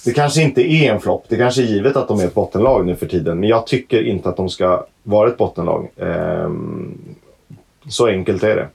[0.05, 1.25] Det kanske inte är en flopp.
[1.27, 3.39] Det kanske är givet att de är ett bottenlag nu för tiden.
[3.39, 5.89] Men jag tycker inte att de ska vara ett bottenlag.
[5.97, 6.51] Eh,
[7.89, 8.67] så enkelt är det.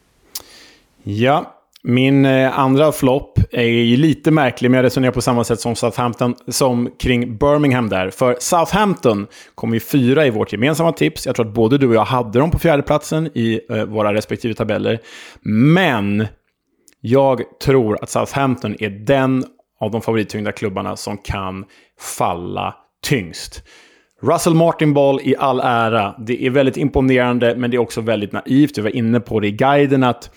[1.02, 1.53] Ja,
[1.86, 5.76] min eh, andra flopp är ju lite märklig, men jag resonerar på samma sätt som
[5.76, 8.10] Southampton, som kring Birmingham där.
[8.10, 11.26] För Southampton kom ju fyra i vårt gemensamma tips.
[11.26, 14.54] Jag tror att både du och jag hade dem på fjärdeplatsen i eh, våra respektive
[14.54, 14.98] tabeller.
[15.42, 16.26] Men
[17.00, 19.44] jag tror att Southampton är den
[19.80, 21.64] av de favorittyngda klubbarna som kan
[22.18, 22.74] falla
[23.06, 23.62] tyngst.
[24.22, 26.14] Russell Martin Ball i all ära.
[26.18, 28.78] Det är väldigt imponerande, men det är också väldigt naivt.
[28.78, 30.30] Vi var inne på det i guiden att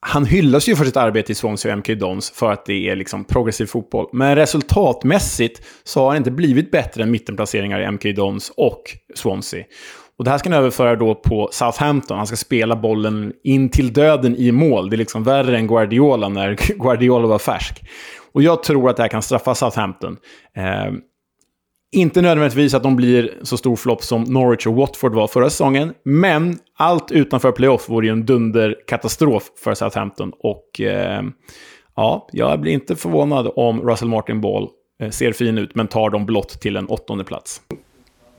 [0.00, 2.96] han hyllas ju för sitt arbete i Swansea och MK Dons för att det är
[2.96, 4.06] liksom progressiv fotboll.
[4.12, 8.82] Men resultatmässigt så har han inte blivit bättre än mittenplaceringar i MK Dons och
[9.14, 9.64] Swansea.
[10.18, 12.16] Och det här ska han överföra då på Southampton.
[12.16, 14.90] Han ska spela bollen in till döden i mål.
[14.90, 17.84] Det är liksom värre än Guardiola när Guardiola var färsk.
[18.32, 20.16] Och jag tror att det här kan straffa Southampton.
[20.56, 20.92] Eh,
[21.92, 25.94] inte nödvändigtvis att de blir så stor flopp som Norwich och Watford var förra säsongen,
[26.02, 30.32] men allt utanför playoff vore ju en dunderkatastrof för Southampton.
[30.38, 31.22] Och eh,
[31.96, 34.68] ja, jag blir inte förvånad om Russell Martin Ball
[35.02, 37.60] eh, ser fin ut, men tar dem blott till en åttonde plats.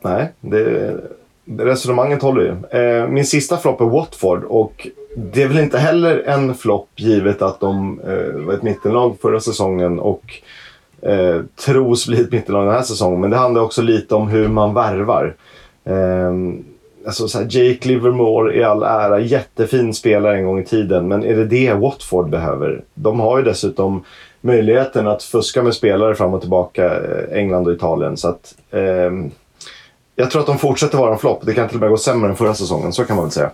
[0.02, 0.96] Nej, det,
[1.58, 2.80] resonemanget håller ju.
[2.80, 4.88] Eh, min sista flopp är Watford och
[5.18, 9.40] det är väl inte heller en flopp givet att de eh, var ett mittenlag förra
[9.40, 10.42] säsongen och
[11.02, 13.22] eh, tros bli ett mittenlag den här säsongen.
[13.22, 15.36] Men det handlar också lite om hur man värvar.
[15.84, 16.34] Eh,
[17.06, 21.08] alltså så här, Jake Livermore i all ära, jättefin spelare en gång i tiden.
[21.08, 22.82] Men är det det Watford behöver?
[22.94, 24.04] De har ju dessutom
[24.42, 28.18] möjligheten att fuska med spelare fram och tillbaka, eh, England och Italien.
[28.18, 29.12] Så att, eh,
[30.16, 31.40] jag tror att de fortsätter vara en flopp.
[31.46, 33.52] Det kan till och med gå sämre än förra säsongen, så kan man väl säga.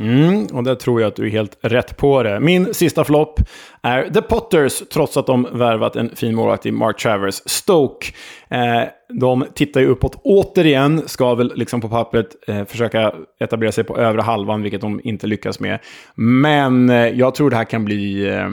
[0.00, 2.40] Mm, och där tror jag att du är helt rätt på det.
[2.40, 3.40] Min sista flopp
[3.82, 7.34] är The Potters, trots att de värvat en fin målvakt i Mark Travers.
[7.46, 8.06] Stoke,
[8.48, 8.82] eh,
[9.20, 13.98] de tittar ju uppåt återigen, ska väl liksom på pappret eh, försöka etablera sig på
[13.98, 15.78] övre halvan, vilket de inte lyckas med.
[16.14, 18.48] Men eh, jag tror det här kan bli eh,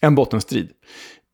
[0.00, 0.68] en bottenstrid.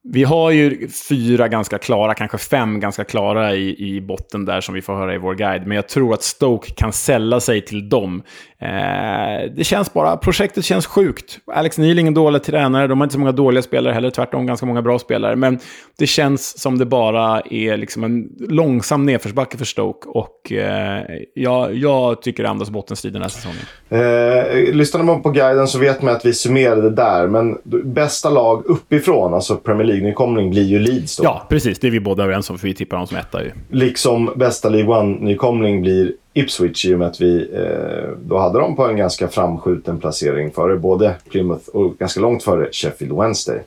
[0.02, 4.74] Vi har ju fyra ganska klara, kanske fem ganska klara i, i botten där som
[4.74, 5.66] vi får höra i vår guide.
[5.66, 8.22] Men jag tror att Stoke kan sälla sig till dem.
[8.58, 11.38] Eh, det känns bara, projektet känns sjukt.
[11.46, 14.46] Alex Neil är ingen dålig tränare, de har inte så många dåliga spelare heller, tvärtom
[14.46, 15.36] ganska många bra spelare.
[15.36, 15.58] Men
[15.98, 20.08] det känns som det bara är liksom en långsam nedförsbacke för Stoke.
[20.08, 21.02] Och eh,
[21.34, 23.62] jag, jag tycker det andas bottenstrid den här säsongen.
[23.88, 27.26] Eh, lyssnar man på guiden så vet man att vi summerade där.
[27.26, 31.24] Men bästa lag uppifrån, alltså Premier League, League-nykomling, blir ju Leeds då.
[31.24, 31.78] Ja, precis.
[31.78, 33.50] Det är vi båda överens om, för vi tippar dem som etta ju.
[33.70, 38.76] Liksom bästa League One-nykomling blir Ipswich i och med att vi eh, då hade dem
[38.76, 43.62] på en ganska framskjuten placering före både Plymouth och ganska långt före Sheffield Wednesday.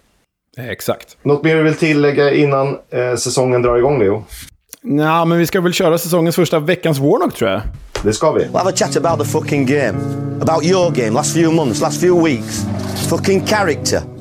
[0.58, 1.18] Exakt.
[1.24, 4.24] Något mer du vill tillägga innan eh, säsongen drar igång, Leo?
[4.82, 7.62] Ja, men vi ska väl köra säsongens första veckans Warnock, tror jag.
[8.04, 8.44] Det ska vi.
[8.44, 10.00] We'll have a chat about the fucking game.
[10.42, 12.66] About your game, last few months, last few weeks.
[13.10, 14.13] Fucking character.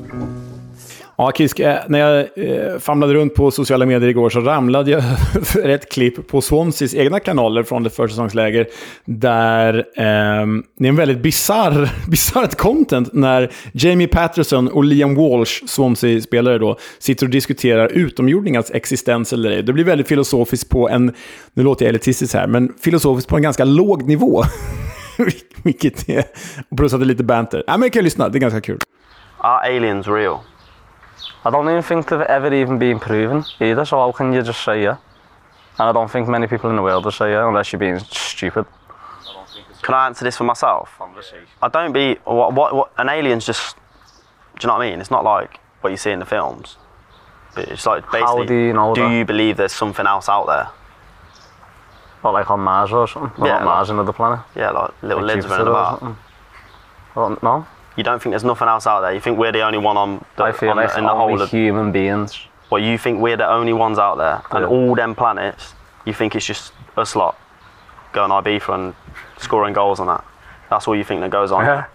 [1.23, 5.03] Ja, Kisk, eh, när jag eh, famlade runt på sociala medier igår så ramlade jag
[5.35, 8.67] över ett klipp på Swanseas egna kanaler från det försäsongsläger.
[9.05, 10.45] Där eh,
[10.77, 16.77] det är en väldigt bizarr, bizarrt content när Jamie Patterson och Liam Walsh, Swansea-spelare då,
[16.99, 19.63] sitter och diskuterar utomjordingars existens eller ej.
[19.63, 21.13] Det blir väldigt filosofiskt på en,
[21.53, 24.43] nu låter jag elitistisk här, men filosofiskt på en ganska låg nivå.
[25.63, 26.23] Vilket är,
[26.77, 27.63] plus att det är lite banter.
[27.67, 28.79] Ja, men jag kan lyssna, det är ganska kul.
[29.37, 30.37] Are aliens real?
[31.45, 34.63] I don't even think they've ever even been proven either, so how can you just
[34.63, 34.97] say yeah?
[35.79, 37.99] And I don't think many people in the world will say yeah unless you're being
[37.99, 38.65] stupid.
[39.81, 40.97] Can I answer this for myself?
[41.61, 43.75] I don't be what, what, what an alien's just.
[44.59, 45.01] Do you know what I mean?
[45.01, 46.77] It's not like what you see in the films.
[47.55, 48.45] But It's like basically.
[48.47, 49.11] do you know do that?
[49.13, 50.69] you believe there's something else out there?
[52.21, 53.31] What, like on Mars or something?
[53.37, 54.39] Well, Yeah, not Mars, another planet.
[54.55, 55.99] Yeah, like little Like lids running or about.
[55.99, 56.17] something.
[57.15, 59.13] Well, no, You don't think there's nothing else out there?
[59.13, 61.11] You think we're the only one on the, I feel on like the, in the
[61.11, 61.49] only whole of.
[61.51, 62.39] human beings.
[62.69, 65.73] Well, you think we're the only ones out there, and all them planets,
[66.05, 67.37] you think it's just us lot
[68.13, 68.95] going Ibiza and
[69.37, 70.23] scoring goals on that.
[70.69, 71.63] That's all you think that goes on.
[71.65, 71.85] Yeah.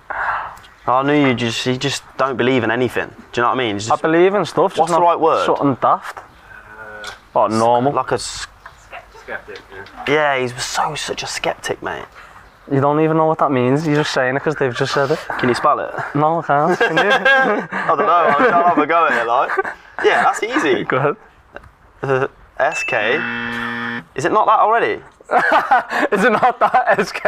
[0.87, 3.09] I knew you just you just don't believe in anything.
[3.33, 3.77] Do you know what I mean?
[3.77, 4.71] It's I believe in stuff.
[4.73, 5.45] just What's the right word?
[5.47, 6.21] Something daft.
[7.33, 7.93] What, normal?
[7.93, 8.15] like a.
[8.15, 8.47] s-
[10.07, 12.07] Yeah, he's so such a skeptic, mate.
[12.71, 13.87] You don't even know what that means.
[13.87, 15.19] You're just saying it because they've just said it.
[15.39, 15.95] Can you spell it?
[16.15, 16.79] No, I can't.
[16.79, 17.03] Can you?
[17.73, 18.13] I don't know.
[18.13, 19.51] I'm trying to have a go at it, like.
[20.05, 20.85] Yeah, that's easy.
[20.91, 20.97] Go
[22.03, 22.29] ahead.
[22.75, 22.93] SK.
[24.15, 25.03] Is it not that already?
[26.13, 27.25] Is it not that SK?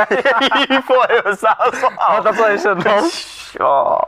[0.70, 2.22] you thought it was that as well.
[2.22, 3.11] That's why I said no.
[3.61, 4.05] Oh.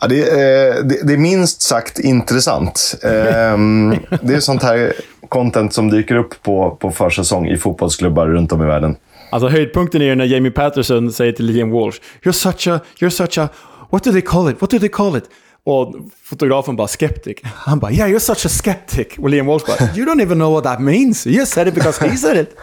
[0.00, 2.94] Ja, det, är, eh, det, det är minst sagt intressant.
[3.02, 4.92] Ehm, det är sånt här
[5.28, 8.96] content som dyker upp på, på försäsong i fotbollsklubbar runt om i världen.
[9.36, 13.10] Alltså höjdpunkten är ju när Jamie Patterson säger till Liam Walsh “You're such a, you're
[13.10, 13.48] such a,
[13.90, 15.24] what do they call it, what do they call it?”
[15.64, 17.38] Och fotografen bara “skeptic”.
[17.44, 19.06] Han bara “Yeah, you're such a skeptic”.
[19.18, 21.26] Och Liam Walsh bara “You don't even know what that means.
[21.26, 22.56] You said it because he said it”.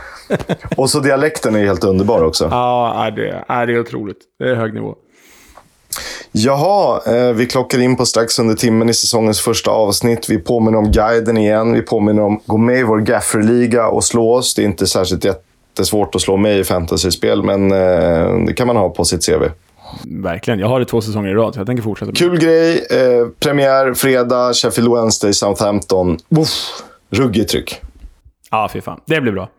[0.78, 2.48] Och så dialekten är helt underbar också.
[2.52, 4.18] Ja, det, är- det är otroligt.
[4.40, 4.96] Det är hög nivå.
[6.32, 10.30] Jaha, eh, vi klockar in på strax under timmen i säsongens första avsnitt.
[10.30, 11.74] Vi påminner om guiden igen.
[11.74, 14.56] Vi påminner om gå med i vår gafferliga och slå oss.
[14.56, 15.26] Det är inte särskilt
[15.74, 19.44] jättesvårt att slå mig i fantasyspel, men eh, det kan man ha på sitt CV.
[20.06, 20.60] Verkligen.
[20.60, 22.06] Jag har det två säsonger i rad, så jag tänker fortsätta.
[22.12, 22.18] med.
[22.18, 22.86] Kul grej.
[22.92, 26.18] Eh, premiär fredag, Sheffield Wednesday, Southampton.
[26.30, 27.82] Uff, ruggigt tryck.
[28.52, 29.00] Ja, fy fan.
[29.06, 29.50] Det blir bra.